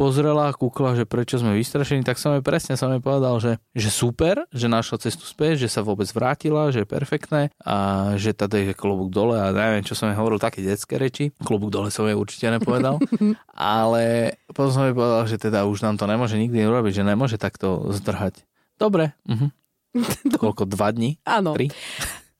pozrela, 0.00 0.48
kúkla, 0.56 0.96
že 0.96 1.04
prečo 1.04 1.36
sme 1.36 1.52
vystrašení, 1.60 2.00
tak 2.00 2.16
som 2.16 2.32
jej 2.32 2.40
presne 2.40 2.80
som 2.80 2.88
jej 2.88 3.04
povedal, 3.04 3.36
že, 3.36 3.60
že 3.76 3.92
super, 3.92 4.48
že 4.48 4.64
našla 4.64 4.96
cestu 4.96 5.28
späť, 5.28 5.60
že 5.60 5.68
sa 5.68 5.84
vôbec 5.84 6.08
vrátila, 6.08 6.72
že 6.72 6.82
je 6.82 6.88
perfektné 6.88 7.52
a 7.60 8.08
že 8.16 8.32
tady 8.32 8.72
je 8.72 8.74
klobúk 8.74 9.12
dole 9.12 9.36
a 9.36 9.52
neviem, 9.52 9.84
čo 9.84 9.92
som 9.92 10.08
jej 10.08 10.16
hovoril, 10.16 10.40
také 10.40 10.64
detské 10.64 10.96
reči. 10.96 11.36
Klobúk 11.44 11.68
dole 11.68 11.92
som 11.92 12.08
jej 12.08 12.16
určite 12.16 12.48
nepovedal, 12.48 12.96
ale 13.52 14.34
potom 14.56 14.72
som 14.72 14.88
jej 14.88 14.96
povedal, 14.96 15.28
že 15.28 15.36
teda 15.36 15.68
už 15.68 15.84
nám 15.84 16.00
to 16.00 16.08
nemôže 16.08 16.40
nikdy 16.40 16.64
urobiť, 16.64 16.92
že 16.96 17.04
nemôže 17.04 17.36
takto 17.36 17.92
zdrhať. 17.92 18.40
Dobre. 18.80 19.12
Uh-huh. 19.28 19.52
Koľko? 20.40 20.64
Dva 20.64 20.96
dní? 20.96 21.20
Áno. 21.28 21.52
Tri? 21.52 21.68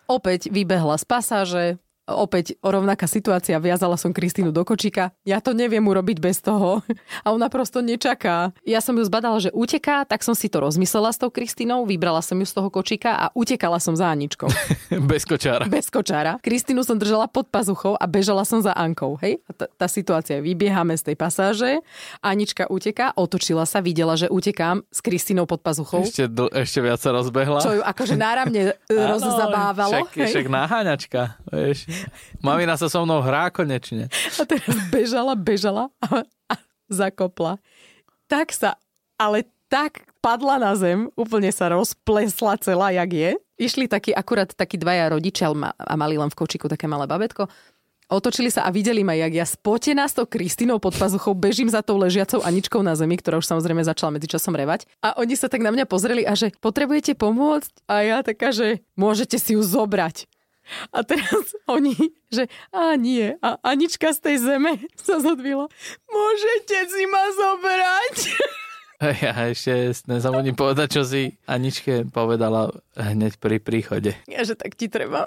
Opäť 0.08 0.48
vybehla 0.48 0.96
z 0.96 1.04
pasáže, 1.04 1.66
opäť 2.14 2.58
rovnaká 2.60 3.06
situácia, 3.06 3.58
viazala 3.62 3.94
som 3.94 4.14
Kristínu 4.14 4.50
do 4.50 4.62
kočíka, 4.66 5.14
ja 5.22 5.38
to 5.38 5.54
neviem 5.54 5.82
urobiť 5.84 6.18
bez 6.18 6.42
toho 6.42 6.82
a 7.24 7.28
ona 7.30 7.48
prosto 7.48 7.80
nečaká. 7.80 8.52
Ja 8.66 8.80
som 8.82 8.98
ju 8.98 9.04
zbadala, 9.06 9.38
že 9.42 9.50
uteká, 9.54 10.04
tak 10.06 10.22
som 10.26 10.34
si 10.34 10.50
to 10.50 10.62
rozmyslela 10.62 11.10
s 11.14 11.18
tou 11.18 11.30
Kristínou, 11.30 11.86
vybrala 11.86 12.20
som 12.20 12.38
ju 12.38 12.46
z 12.46 12.54
toho 12.56 12.68
kočíka 12.68 13.16
a 13.16 13.26
utekala 13.34 13.78
som 13.78 13.94
za 13.94 14.10
Aničkou. 14.10 14.50
bez 15.10 15.26
kočára. 15.26 15.64
Bez 15.66 15.88
kočára. 15.88 16.38
Kristínu 16.42 16.82
som 16.82 16.98
držala 16.98 17.30
pod 17.30 17.48
pazuchou 17.48 17.94
a 17.94 18.04
bežala 18.10 18.42
som 18.44 18.60
za 18.60 18.74
Ankou. 18.74 19.18
Hej? 19.22 19.42
A 19.46 19.54
tá, 19.54 19.66
tá 19.66 19.86
situácia, 19.86 20.42
vybiehame 20.42 20.94
z 20.98 21.12
tej 21.12 21.16
pasáže, 21.16 21.80
Anička 22.20 22.66
uteká, 22.68 23.14
otočila 23.14 23.64
sa, 23.64 23.82
videla, 23.84 24.14
že 24.14 24.26
utekám 24.28 24.82
s 24.88 24.98
Kristínou 25.02 25.44
pod 25.46 25.62
pazuchou. 25.62 26.02
Ešte, 26.04 26.26
dl- 26.26 26.52
ešte 26.52 26.80
viac 26.82 27.00
sa 27.00 27.10
rozbehla. 27.14 27.60
Čo 27.62 27.80
ju 27.80 27.82
akože 27.84 28.14
náramne 28.18 28.74
rozzabávalo. 28.88 30.08
Však, 30.10 30.26
však 30.30 30.46
naháňačka, 30.50 31.20
vieš. 31.52 31.78
Mamina 32.44 32.76
sa 32.76 32.88
so 32.88 33.02
mnou 33.04 33.20
hrá 33.24 33.50
konečne. 33.52 34.08
A 34.38 34.42
teraz 34.44 34.74
bežala, 34.88 35.32
bežala 35.36 35.84
a, 36.00 36.24
a 36.50 36.54
zakopla. 36.90 37.60
Tak 38.30 38.54
sa, 38.54 38.78
ale 39.18 39.46
tak 39.70 40.02
padla 40.18 40.58
na 40.58 40.74
zem, 40.74 41.08
úplne 41.14 41.54
sa 41.54 41.70
rozplesla 41.70 42.58
celá, 42.58 42.90
jak 42.90 43.10
je. 43.10 43.30
Išli 43.60 43.86
takí 43.86 44.10
akurát 44.10 44.50
takí 44.50 44.80
dvaja 44.80 45.12
rodičia 45.14 45.52
a 45.52 45.94
mali 45.94 46.18
len 46.18 46.32
v 46.32 46.38
kočiku 46.38 46.66
také 46.66 46.90
malé 46.90 47.06
babetko. 47.06 47.46
Otočili 48.10 48.50
sa 48.50 48.66
a 48.66 48.74
videli 48.74 49.06
ma, 49.06 49.14
jak 49.14 49.30
ja 49.30 49.46
spotená 49.46 50.02
s 50.10 50.18
tou 50.18 50.26
Kristinou 50.26 50.82
pod 50.82 50.98
pazuchou 50.98 51.30
bežím 51.30 51.70
za 51.70 51.78
tou 51.78 51.94
ležiacou 51.94 52.42
Aničkou 52.42 52.82
na 52.82 52.98
zemi, 52.98 53.14
ktorá 53.14 53.38
už 53.38 53.46
samozrejme 53.46 53.86
začala 53.86 54.18
medzičasom 54.18 54.50
revať. 54.50 54.90
A 54.98 55.14
oni 55.14 55.38
sa 55.38 55.46
tak 55.46 55.62
na 55.62 55.70
mňa 55.70 55.86
pozreli 55.86 56.26
a 56.26 56.34
že 56.34 56.50
potrebujete 56.58 57.14
pomôcť? 57.14 57.86
A 57.86 58.02
ja 58.02 58.18
taká, 58.26 58.50
že 58.50 58.82
môžete 58.98 59.38
si 59.38 59.54
ju 59.54 59.62
zobrať. 59.62 60.26
A 60.90 61.02
teraz 61.02 61.54
oni, 61.66 61.96
že 62.30 62.46
a 62.70 62.94
nie. 62.96 63.36
A 63.40 63.58
Anička 63.62 64.14
z 64.14 64.20
tej 64.20 64.36
zeme 64.40 64.78
sa 65.06 65.18
zodvila. 65.18 65.66
Môžete 66.08 66.76
si 66.88 67.02
ma 67.06 67.24
zobrať. 67.32 68.16
Ja 69.00 69.32
ešte 69.48 69.96
nezabudím 70.12 70.52
povedať, 70.52 71.00
čo 71.00 71.08
si 71.08 71.40
Aničke 71.48 72.04
povedala 72.12 72.68
hneď 72.92 73.40
pri 73.40 73.56
príchode. 73.56 74.12
Ja, 74.28 74.44
že 74.44 74.52
tak 74.52 74.76
ti 74.76 74.92
treba. 74.92 75.24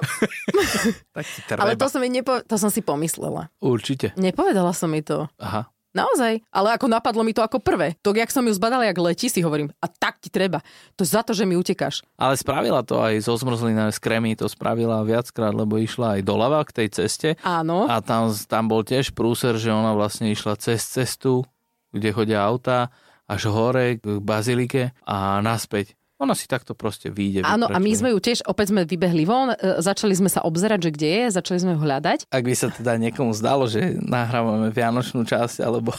tak 1.17 1.25
ti 1.25 1.41
treba. 1.41 1.65
Ale 1.65 1.73
to 1.73 1.89
som, 1.89 2.05
nepo- 2.05 2.45
to 2.45 2.61
som 2.61 2.69
si 2.69 2.85
pomyslela. 2.85 3.49
Určite. 3.57 4.13
Nepovedala 4.13 4.77
som 4.77 4.93
mi 4.93 5.01
to. 5.01 5.25
Aha. 5.41 5.72
Naozaj, 5.93 6.41
ale 6.49 6.73
ako 6.73 6.89
napadlo 6.89 7.21
mi 7.21 7.37
to 7.37 7.45
ako 7.45 7.61
prvé. 7.61 7.93
To, 8.01 8.17
jak 8.17 8.33
som 8.33 8.41
ju 8.49 8.53
zbadala, 8.57 8.89
jak 8.89 8.97
letí, 8.97 9.29
si 9.29 9.45
hovorím, 9.45 9.69
a 9.77 9.85
tak 9.85 10.17
ti 10.17 10.33
treba. 10.33 10.65
To 10.97 11.05
za 11.05 11.21
to, 11.21 11.37
že 11.37 11.45
mi 11.45 11.53
utekáš. 11.53 12.01
Ale 12.17 12.33
spravila 12.33 12.81
to 12.81 12.97
aj 12.97 13.21
zo 13.21 13.37
zmrzlinou 13.37 13.93
z 13.93 14.01
kremy, 14.01 14.33
to 14.33 14.49
spravila 14.49 15.05
viackrát, 15.05 15.53
lebo 15.53 15.77
išla 15.77 16.17
aj 16.17 16.21
doľava 16.25 16.65
k 16.65 16.83
tej 16.83 16.87
ceste. 16.89 17.29
Áno. 17.45 17.85
A 17.85 18.01
tam, 18.01 18.33
tam 18.33 18.65
bol 18.65 18.81
tiež 18.81 19.13
prúser, 19.13 19.53
že 19.61 19.69
ona 19.69 19.93
vlastne 19.93 20.33
išla 20.33 20.57
cez 20.57 20.81
cestu, 20.81 21.45
kde 21.93 22.09
chodia 22.09 22.41
auta 22.41 22.89
až 23.29 23.53
hore 23.53 24.01
k 24.01 24.17
bazilike 24.19 24.97
a 25.05 25.39
naspäť. 25.45 25.93
Ona 26.23 26.33
si 26.39 26.47
takto 26.47 26.71
proste 26.71 27.11
vyjde. 27.11 27.43
Áno, 27.43 27.67
a 27.67 27.77
my 27.83 27.91
sme 27.91 28.15
ju 28.15 28.19
tiež, 28.23 28.47
opäť 28.47 28.71
sme 28.71 28.87
vybehli 28.87 29.27
von, 29.27 29.51
e, 29.51 29.83
začali 29.83 30.15
sme 30.15 30.31
sa 30.31 30.39
obzerať, 30.47 30.87
že 30.87 30.89
kde 30.95 31.09
je, 31.11 31.25
začali 31.35 31.59
sme 31.59 31.71
ju 31.75 31.79
hľadať. 31.83 32.31
Ak 32.31 32.43
by 32.47 32.55
sa 32.55 32.71
teda 32.71 32.95
niekomu 32.95 33.35
zdalo, 33.35 33.67
že 33.67 33.99
nahrávame 33.99 34.71
vianočnú 34.71 35.27
časť, 35.27 35.59
alebo 35.59 35.91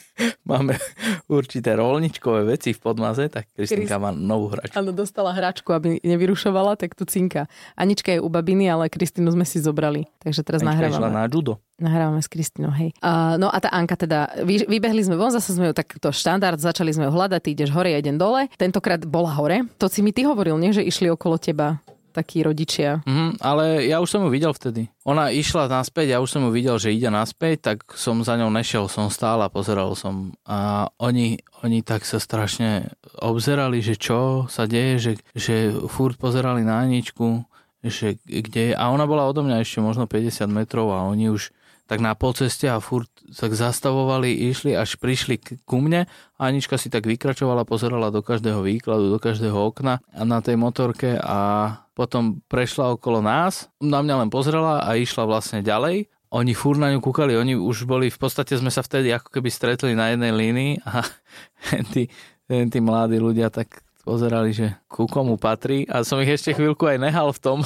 máme 0.50 0.78
určité 1.26 1.74
rolničkové 1.74 2.46
veci 2.46 2.70
v 2.70 2.80
podmaze, 2.80 3.26
tak 3.26 3.50
Kristinka 3.58 3.98
má 3.98 4.14
novú 4.14 4.54
hračku. 4.54 4.78
Áno, 4.78 4.94
dostala 4.94 5.34
hračku, 5.34 5.74
aby 5.74 5.98
nevyrušovala, 6.06 6.78
tak 6.78 6.94
tu 6.94 7.02
cinka. 7.02 7.50
Anička 7.74 8.14
je 8.14 8.22
u 8.22 8.30
babiny, 8.30 8.70
ale 8.70 8.86
Kristinu 8.86 9.34
sme 9.34 9.42
si 9.42 9.58
zobrali. 9.58 10.06
Takže 10.22 10.46
teraz 10.46 10.62
Anička 10.62 10.88
nahrávame. 10.94 11.10
na 11.10 11.26
judo. 11.26 11.58
Nahrávame 11.80 12.20
s 12.20 12.28
Kristinou, 12.28 12.70
hej. 12.76 12.92
Uh, 13.00 13.40
no 13.40 13.48
a 13.48 13.56
tá 13.58 13.72
Anka 13.72 13.96
teda, 13.96 14.44
vy, 14.44 14.68
vybehli 14.68 15.02
sme 15.02 15.16
von, 15.16 15.32
zase 15.32 15.56
sme 15.56 15.72
ju 15.72 15.74
takto 15.74 16.12
štandard, 16.12 16.60
začali 16.60 16.92
sme 16.92 17.08
ju 17.08 17.12
hľadať, 17.16 17.40
ty 17.42 17.48
ideš 17.56 17.72
hore, 17.72 17.90
ja 17.90 17.98
idem 17.98 18.20
dole. 18.20 18.46
Tentokrát 18.60 19.02
bola 19.02 19.32
hore. 19.32 19.64
To 19.80 19.88
si 19.88 20.04
mi 20.04 20.12
ty 20.12 20.22
hovoril, 20.22 20.60
nie, 20.60 20.70
že 20.70 20.84
išli 20.84 21.08
okolo 21.08 21.40
teba 21.40 21.80
takí 22.12 22.44
rodičia. 22.44 23.00
Mm, 23.08 23.40
ale 23.40 23.88
ja 23.88 23.98
už 24.04 24.08
som 24.12 24.20
ju 24.22 24.30
videl 24.30 24.52
vtedy. 24.52 24.92
Ona 25.08 25.32
išla 25.32 25.66
naspäť, 25.66 26.12
ja 26.12 26.18
už 26.20 26.28
som 26.28 26.44
ju 26.46 26.52
videl, 26.52 26.76
že 26.76 26.92
ide 26.92 27.08
naspäť, 27.08 27.72
tak 27.72 27.76
som 27.96 28.20
za 28.20 28.36
ňou 28.36 28.52
nešiel, 28.52 28.86
som 28.86 29.08
stál 29.08 29.40
a 29.40 29.48
pozeral 29.48 29.96
som. 29.96 30.36
A 30.44 30.92
oni, 31.00 31.40
oni 31.64 31.80
tak 31.80 32.04
sa 32.04 32.20
strašne 32.20 32.92
obzerali, 33.18 33.80
že 33.80 33.96
čo 33.96 34.46
sa 34.52 34.68
deje, 34.68 35.00
že, 35.00 35.12
že 35.32 35.72
furt 35.88 36.20
pozerali 36.20 36.62
na 36.62 36.84
Aničku, 36.84 37.48
že 37.82 38.20
kde 38.22 38.70
je. 38.70 38.74
A 38.76 38.92
ona 38.92 39.08
bola 39.08 39.26
odo 39.26 39.42
mňa 39.42 39.64
ešte 39.64 39.82
možno 39.82 40.06
50 40.06 40.46
metrov 40.52 40.92
a 40.94 41.08
oni 41.08 41.32
už 41.32 41.50
tak 41.92 42.00
na 42.00 42.16
polceste 42.16 42.72
a 42.72 42.80
furt 42.80 43.12
tak 43.36 43.52
zastavovali, 43.52 44.32
išli, 44.48 44.72
až 44.72 44.96
prišli 44.96 45.60
ku 45.68 45.76
mne 45.76 46.08
a 46.08 46.40
Anička 46.40 46.80
si 46.80 46.88
tak 46.88 47.04
vykračovala, 47.04 47.68
pozerala 47.68 48.08
do 48.08 48.24
každého 48.24 48.64
výkladu, 48.64 49.12
do 49.12 49.20
každého 49.20 49.52
okna 49.52 50.00
na 50.16 50.40
tej 50.40 50.56
motorke 50.56 51.20
a 51.20 51.68
potom 51.92 52.40
prešla 52.48 52.96
okolo 52.96 53.20
nás, 53.20 53.68
na 53.76 54.00
mňa 54.00 54.24
len 54.24 54.30
pozrela 54.32 54.80
a 54.80 54.96
išla 54.96 55.28
vlastne 55.28 55.60
ďalej. 55.60 56.08
Oni 56.32 56.56
fúr 56.56 56.80
na 56.80 56.88
ňu 56.88 57.04
kúkali, 57.04 57.36
oni 57.36 57.60
už 57.60 57.84
boli, 57.84 58.08
v 58.08 58.16
podstate 58.16 58.56
sme 58.56 58.72
sa 58.72 58.80
vtedy 58.80 59.12
ako 59.12 59.28
keby 59.28 59.52
stretli 59.52 59.92
na 59.92 60.16
jednej 60.16 60.32
línii 60.32 60.72
a 60.88 61.04
tí, 61.92 62.08
tí 62.48 62.78
mladí 62.80 63.20
ľudia 63.20 63.52
tak 63.52 63.84
pozerali, 64.00 64.56
že 64.56 64.80
ku 64.88 65.04
komu 65.04 65.36
patrí 65.36 65.84
a 65.92 66.08
som 66.08 66.16
ich 66.24 66.32
ešte 66.32 66.56
chvíľku 66.56 66.88
aj 66.88 67.04
nehal 67.04 67.36
v 67.36 67.42
tom, 67.52 67.58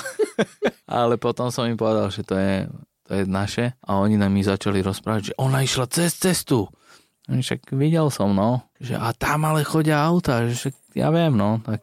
ale 0.99 1.14
potom 1.14 1.54
som 1.54 1.71
im 1.71 1.78
povedal, 1.78 2.11
že 2.11 2.26
to 2.26 2.35
je 2.35 2.66
to 3.07 3.15
je 3.15 3.23
naše. 3.25 3.79
A 3.87 4.03
oni 4.03 4.19
nám 4.19 4.35
mi 4.35 4.43
začali 4.43 4.83
rozprávať, 4.83 5.33
že 5.33 5.39
ona 5.39 5.63
išla 5.63 5.87
cez 5.87 6.19
cestu. 6.19 6.67
Však 7.27 7.75
videl 7.75 8.07
som, 8.11 8.31
no. 8.35 8.63
Že 8.79 8.99
a 8.99 9.11
tam 9.15 9.47
ale 9.47 9.67
chodia 9.67 10.03
auta. 10.03 10.47
Že 10.47 10.55
však 10.55 10.75
ja 10.95 11.09
viem, 11.11 11.35
no. 11.35 11.59
Tak 11.63 11.83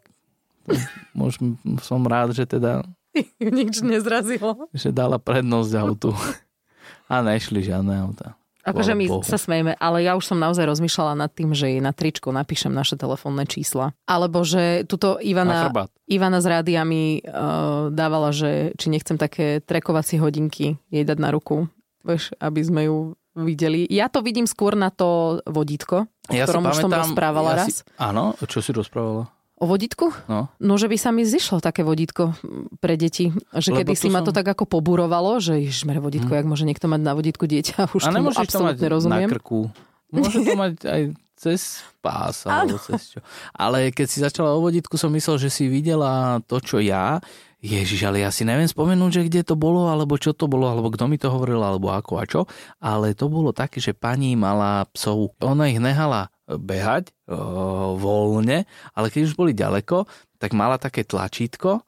môžem, 1.19 1.59
som 1.83 2.03
rád, 2.03 2.35
že 2.35 2.47
teda... 2.47 2.83
Nič 3.39 3.83
nezrazilo. 3.83 4.67
Že 4.71 4.89
dala 4.95 5.19
prednosť 5.19 5.71
autu. 5.79 6.11
A 7.11 7.19
nešli 7.21 7.61
žiadne 7.61 7.93
auta. 7.99 8.39
Akože 8.63 8.95
my 8.95 9.05
Bohu. 9.11 9.23
sa 9.27 9.35
smejeme, 9.35 9.75
ale 9.75 10.07
ja 10.07 10.15
už 10.15 10.23
som 10.23 10.39
naozaj 10.39 10.63
rozmýšľala 10.63 11.19
nad 11.19 11.31
tým, 11.35 11.51
že 11.51 11.67
jej 11.67 11.83
na 11.83 11.91
tričku 11.91 12.31
napíšem 12.31 12.71
naše 12.71 12.95
telefónne 12.95 13.43
čísla. 13.43 13.91
Alebo 14.07 14.47
že 14.47 14.87
tuto 14.87 15.19
Ivana, 15.19 15.67
Ivana 16.07 16.39
s 16.39 16.47
rádiami 16.47 17.27
uh, 17.27 17.91
dávala, 17.91 18.31
že 18.31 18.71
či 18.79 18.87
nechcem 18.87 19.19
také 19.19 19.59
trekovacie 19.59 20.15
hodinky 20.23 20.79
jej 20.87 21.03
dať 21.03 21.17
na 21.19 21.35
ruku, 21.35 21.67
vieš, 22.07 22.31
aby 22.39 22.61
sme 22.63 22.81
ju 22.87 22.97
videli. 23.35 23.83
Ja 23.91 24.07
to 24.07 24.23
vidím 24.23 24.47
skôr 24.47 24.79
na 24.79 24.93
to 24.93 25.41
vodítko, 25.43 26.07
o 26.07 26.33
ja 26.33 26.47
ktorom 26.47 26.71
už 26.71 26.87
som 26.87 26.91
rozprávala 26.93 27.57
ja 27.57 27.57
raz. 27.65 27.67
Si, 27.67 27.83
áno, 27.99 28.37
čo 28.47 28.63
si 28.63 28.71
rozprávala? 28.71 29.27
O 29.63 29.65
vodítku? 29.65 30.11
No. 30.27 30.51
no, 30.59 30.73
že 30.75 30.91
by 30.91 30.99
sa 30.99 31.15
mi 31.15 31.23
zišlo 31.23 31.63
také 31.63 31.87
vodítko 31.87 32.35
pre 32.83 32.99
deti. 32.99 33.31
Že 33.55 33.79
kedy 33.79 33.95
si 33.95 34.11
som... 34.11 34.19
ma 34.19 34.19
to 34.19 34.35
tak 34.35 34.43
ako 34.43 34.67
poburovalo, 34.67 35.39
že 35.39 35.55
ježišmer 35.63 36.03
vodítko, 36.03 36.35
hmm. 36.35 36.39
jak 36.43 36.47
môže 36.51 36.67
niekto 36.67 36.91
mať 36.91 36.99
na 36.99 37.15
vodítku 37.15 37.47
dieťa, 37.47 37.87
už 37.95 38.03
a 38.03 38.11
tomu 38.11 38.35
absolútne 38.35 38.75
to 38.75 38.83
mať 38.83 38.91
rozumiem. 38.91 39.31
na 39.31 39.33
krku. 39.39 39.71
Môže 40.11 40.43
to 40.43 40.53
mať 40.59 40.73
aj 40.83 41.01
cez 41.39 41.79
pás 42.03 42.43
alebo 42.51 42.75
cez 42.75 43.15
čo. 43.15 43.19
Ale 43.55 43.95
keď 43.95 44.07
si 44.11 44.19
začala 44.19 44.51
o 44.51 44.59
vodítku, 44.59 44.99
som 44.99 45.07
myslel, 45.15 45.39
že 45.39 45.47
si 45.47 45.71
videla 45.71 46.43
to, 46.43 46.59
čo 46.59 46.83
ja. 46.83 47.23
Ježiš, 47.63 48.03
ale 48.03 48.19
ja 48.19 48.27
si 48.27 48.43
neviem 48.43 48.67
spomenúť, 48.67 49.23
že 49.23 49.25
kde 49.31 49.41
to 49.47 49.55
bolo, 49.55 49.87
alebo 49.87 50.19
čo 50.19 50.35
to 50.35 50.51
bolo, 50.51 50.67
alebo 50.67 50.91
kto 50.91 51.07
mi 51.07 51.15
to 51.15 51.31
hovoril, 51.31 51.63
alebo 51.63 51.95
ako 51.95 52.19
a 52.19 52.27
čo. 52.27 52.41
Ale 52.83 53.15
to 53.15 53.31
bolo 53.31 53.55
také, 53.55 53.79
že 53.79 53.95
pani 53.95 54.35
mala 54.35 54.83
psov. 54.91 55.31
Ona 55.39 55.71
ich 55.71 55.79
nehala 55.79 56.32
behať 56.47 57.15
o, 57.27 57.95
voľne, 57.95 58.67
ale 58.91 59.07
keď 59.07 59.31
už 59.31 59.37
boli 59.39 59.55
ďaleko, 59.55 60.05
tak 60.37 60.51
mala 60.51 60.75
také 60.75 61.07
tlačítko 61.07 61.83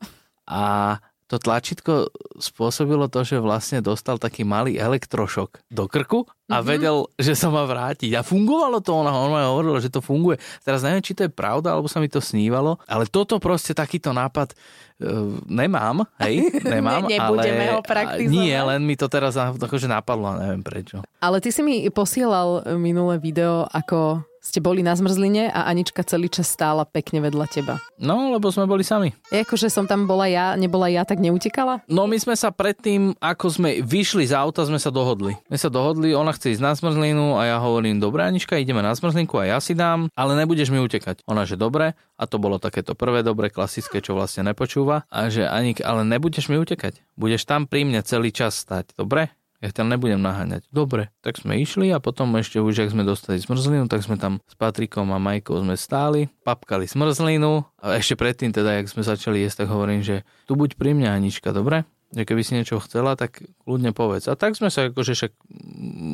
a 0.48 0.96
to 1.26 1.42
tlačítko 1.42 2.14
spôsobilo 2.38 3.10
to, 3.10 3.26
že 3.26 3.42
vlastne 3.42 3.82
dostal 3.82 4.22
taký 4.22 4.46
malý 4.46 4.78
elektrošok 4.78 5.66
do 5.74 5.90
krku 5.90 6.30
a 6.46 6.62
mm-hmm. 6.62 6.70
vedel, 6.70 6.98
že 7.18 7.34
sa 7.34 7.50
má 7.50 7.66
vrátiť. 7.66 8.14
A 8.14 8.22
fungovalo 8.22 8.78
to, 8.78 8.94
ona, 8.94 9.10
ona 9.10 9.50
hovorila, 9.50 9.82
že 9.82 9.90
to 9.90 10.06
funguje. 10.06 10.38
Teraz 10.62 10.86
neviem, 10.86 11.02
či 11.02 11.18
to 11.18 11.26
je 11.26 11.34
pravda, 11.34 11.74
alebo 11.74 11.90
sa 11.90 11.98
mi 11.98 12.06
to 12.06 12.22
snívalo, 12.22 12.78
ale 12.86 13.10
toto 13.10 13.42
proste 13.42 13.74
takýto 13.74 14.14
nápad 14.14 14.54
uh, 14.54 15.42
nemám, 15.50 16.06
hej, 16.22 16.46
nemám. 16.78 17.10
ne, 17.10 17.18
nebudeme 17.18 17.66
ale, 17.68 17.74
ho 17.74 17.82
praktizovať. 17.82 18.30
Nie, 18.30 18.62
len 18.62 18.86
mi 18.86 18.94
to 18.94 19.10
teraz 19.10 19.34
akože 19.34 19.90
napadlo, 19.90 20.38
neviem 20.38 20.62
prečo. 20.62 21.02
Ale 21.26 21.42
ty 21.42 21.50
si 21.50 21.66
mi 21.66 21.90
posielal 21.90 22.78
minulé 22.78 23.18
video, 23.18 23.66
ako 23.74 24.22
ste 24.46 24.62
boli 24.62 24.86
na 24.86 24.94
zmrzline 24.94 25.50
a 25.50 25.66
Anička 25.66 26.06
celý 26.06 26.30
čas 26.30 26.46
stála 26.46 26.86
pekne 26.86 27.26
vedľa 27.26 27.46
teba. 27.50 27.82
No, 27.98 28.30
lebo 28.30 28.54
sme 28.54 28.70
boli 28.70 28.86
sami. 28.86 29.10
Jakože 29.34 29.74
som 29.74 29.90
tam 29.90 30.06
bola 30.06 30.30
ja, 30.30 30.54
nebola 30.54 30.86
ja, 30.86 31.02
tak 31.02 31.18
neutekala? 31.18 31.82
No 31.90 32.06
my 32.06 32.22
sme 32.22 32.38
sa 32.38 32.54
predtým, 32.54 33.18
ako 33.18 33.46
sme 33.50 33.70
vyšli 33.82 34.30
z 34.30 34.38
auta, 34.38 34.62
sme 34.70 34.78
sa 34.78 34.94
dohodli. 34.94 35.34
My 35.50 35.58
sa 35.58 35.74
dohodli, 35.74 36.14
ona 36.14 36.30
chce 36.30 36.54
ísť 36.54 36.62
na 36.62 36.78
zmrzlinu 36.78 37.42
a 37.42 37.50
ja 37.50 37.58
hovorím, 37.58 37.98
dobre 37.98 38.22
Anička, 38.22 38.62
ideme 38.62 38.86
na 38.86 38.94
zmrzlinku 38.94 39.42
a 39.42 39.50
ja 39.50 39.58
si 39.58 39.74
dám, 39.74 40.14
ale 40.14 40.38
nebudeš 40.38 40.70
mi 40.70 40.78
utekať. 40.78 41.26
Ona, 41.26 41.50
že 41.50 41.58
dobre, 41.58 41.98
a 42.16 42.24
to 42.30 42.38
bolo 42.38 42.62
takéto 42.62 42.94
prvé 42.94 43.26
dobre, 43.26 43.50
klasické, 43.50 44.00
čo 44.00 44.14
vlastne 44.14 44.46
nepočúva. 44.46 45.10
A 45.10 45.28
že 45.34 45.50
Anik, 45.50 45.82
ale 45.82 46.06
nebudeš 46.06 46.54
mi 46.54 46.62
utekať. 46.62 47.02
Budeš 47.18 47.50
tam 47.50 47.66
pri 47.66 47.88
mne 47.88 48.06
celý 48.06 48.30
čas 48.30 48.56
stať, 48.62 48.94
dobre? 48.94 49.34
Ja 49.64 49.72
tam 49.72 49.88
nebudem 49.88 50.20
naháňať. 50.20 50.68
Dobre, 50.68 51.16
tak 51.24 51.40
sme 51.40 51.56
išli 51.58 51.88
a 51.96 52.04
potom 52.04 52.36
ešte 52.36 52.60
už, 52.60 52.86
ak 52.86 52.92
sme 52.92 53.08
dostali 53.08 53.40
zmrzlinu, 53.40 53.88
tak 53.88 54.04
sme 54.04 54.20
tam 54.20 54.44
s 54.44 54.56
Patrikom 54.60 55.10
a 55.16 55.20
Majkou 55.20 55.64
sme 55.64 55.80
stáli, 55.80 56.28
papkali 56.44 56.86
zmrzlinu 56.86 57.64
a 57.80 57.96
ešte 57.96 58.20
predtým 58.20 58.52
teda, 58.52 58.84
jak 58.84 58.92
sme 58.92 59.08
začali 59.08 59.42
jesť, 59.48 59.64
tak 59.64 59.72
hovorím, 59.72 60.04
že 60.04 60.28
tu 60.44 60.60
buď 60.60 60.76
pri 60.76 60.92
mňa 60.92 61.10
Anička, 61.16 61.56
dobre? 61.56 61.88
Že 62.14 62.24
keby 62.28 62.42
si 62.46 62.52
niečo 62.56 62.78
chcela, 62.84 63.18
tak 63.18 63.42
kľudne 63.66 63.92
povedz. 63.92 64.30
A 64.30 64.38
tak 64.38 64.54
sme 64.56 64.70
sa 64.70 64.88
akože 64.88 65.18
však 65.18 65.32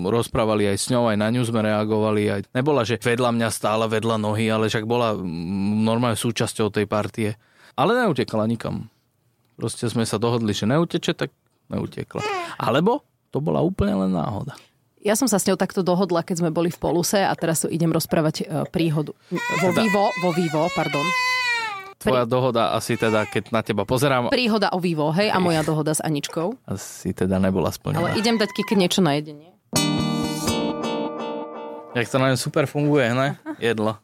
rozprávali 0.08 0.66
aj 0.72 0.78
s 0.80 0.86
ňou, 0.90 1.12
aj 1.12 1.18
na 1.20 1.30
ňu 1.30 1.44
sme 1.44 1.62
reagovali. 1.62 2.22
Aj... 2.32 2.42
Nebola, 2.56 2.88
že 2.88 2.98
vedľa 2.98 3.36
mňa 3.36 3.50
stála 3.52 3.86
vedľa 3.92 4.18
nohy, 4.18 4.48
ale 4.50 4.72
však 4.72 4.88
bola 4.88 5.14
normálne 5.84 6.18
súčasťou 6.18 6.72
tej 6.72 6.88
partie. 6.88 7.36
Ale 7.76 7.94
neutekala 8.00 8.48
nikam. 8.48 8.88
Proste 9.60 9.92
sme 9.92 10.08
sa 10.08 10.18
dohodli, 10.18 10.56
že 10.56 10.66
neuteče, 10.66 11.14
tak 11.14 11.30
neutekla. 11.70 12.24
Alebo 12.58 13.06
to 13.32 13.40
bola 13.40 13.64
úplne 13.64 13.96
len 13.96 14.12
náhoda. 14.12 14.54
Ja 15.02 15.18
som 15.18 15.26
sa 15.26 15.42
s 15.42 15.50
ňou 15.50 15.58
takto 15.58 15.82
dohodla, 15.82 16.22
keď 16.22 16.46
sme 16.46 16.52
boli 16.54 16.70
v 16.70 16.78
Poluse 16.78 17.26
a 17.26 17.34
teraz 17.34 17.66
idem 17.66 17.90
rozprávať 17.90 18.46
uh, 18.46 18.70
príhodu. 18.70 19.18
Vo 19.34 19.70
teda... 19.74 19.82
Vivo, 19.82 20.06
vo 20.22 20.30
Vivo, 20.30 20.70
pardon. 20.78 21.02
Tvoja 21.98 22.26
dohoda 22.26 22.74
asi 22.78 22.98
teda, 22.98 23.26
keď 23.26 23.50
na 23.50 23.62
teba 23.66 23.82
pozerám... 23.86 24.30
Príhoda 24.30 24.70
o 24.74 24.78
Vivo, 24.78 25.10
hej, 25.10 25.34
a 25.34 25.42
moja 25.42 25.66
dohoda 25.66 25.94
s 25.94 26.02
Aničkou. 26.02 26.54
Asi 26.70 27.14
teda 27.18 27.42
nebola 27.42 27.74
splnená. 27.74 27.98
Ale 27.98 28.18
idem 28.18 28.38
dať 28.38 28.50
kike 28.54 28.78
niečo 28.78 29.02
na 29.02 29.18
jedenie. 29.18 29.54
Jak 31.92 32.08
to 32.08 32.18
na 32.22 32.38
super 32.38 32.66
funguje, 32.70 33.12
ne? 33.14 33.38
Jedlo. 33.58 33.98